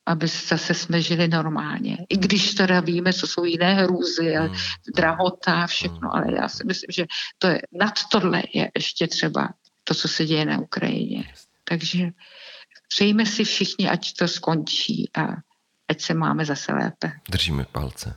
aby 0.06 0.26
zase 0.26 0.74
jsme 0.74 1.02
žili 1.02 1.28
normálně. 1.28 1.96
I 2.08 2.16
když 2.16 2.54
teda 2.54 2.80
víme, 2.80 3.12
co 3.12 3.26
jsou 3.26 3.44
jiné 3.44 3.74
hrůzy, 3.74 4.36
a 4.36 4.42
hmm. 4.42 4.56
drahota, 4.96 5.66
všechno, 5.66 6.16
ale 6.16 6.34
já 6.34 6.48
si 6.48 6.64
myslím, 6.66 6.88
že 6.92 7.06
to 7.38 7.48
je, 7.48 7.62
nad 7.72 7.94
tohle 8.12 8.42
je 8.54 8.70
ještě 8.76 9.06
třeba 9.06 9.48
to, 9.84 9.94
co 9.94 10.08
se 10.08 10.26
děje 10.26 10.44
na 10.44 10.58
Ukrajině. 10.58 11.32
Takže 11.64 12.10
přejme 12.88 13.26
si 13.26 13.44
všichni, 13.44 13.88
ať 13.88 14.12
to 14.12 14.28
skončí 14.28 15.10
a 15.14 15.26
ať 15.88 16.00
se 16.00 16.14
máme 16.14 16.44
zase 16.44 16.72
lépe. 16.72 17.12
Držíme 17.30 17.64
palce. 17.64 18.16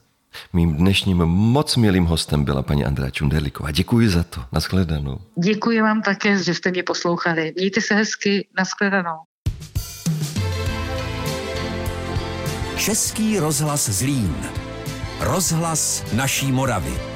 Mým 0.54 0.74
dnešním 0.76 1.18
moc 1.26 1.76
milým 1.76 2.06
hostem 2.06 2.44
byla 2.44 2.62
paní 2.62 2.86
Andrea 2.86 3.10
Čunderlíková. 3.10 3.72
Děkuji 3.72 4.10
za 4.10 4.24
to. 4.24 4.44
Naschledanou. 4.52 5.20
Děkuji 5.44 5.82
vám 5.82 6.02
také, 6.02 6.44
že 6.44 6.54
jste 6.54 6.72
mě 6.72 6.84
poslouchali. 6.84 7.54
Mějte 7.56 7.82
se 7.82 7.96
hezky. 7.96 8.48
Naschledanou. 8.58 9.18
Český 12.78 13.40
rozhlas 13.40 13.90
Zlín. 13.90 14.36
Rozhlas 15.20 16.04
naší 16.14 16.52
Moravy. 16.52 17.11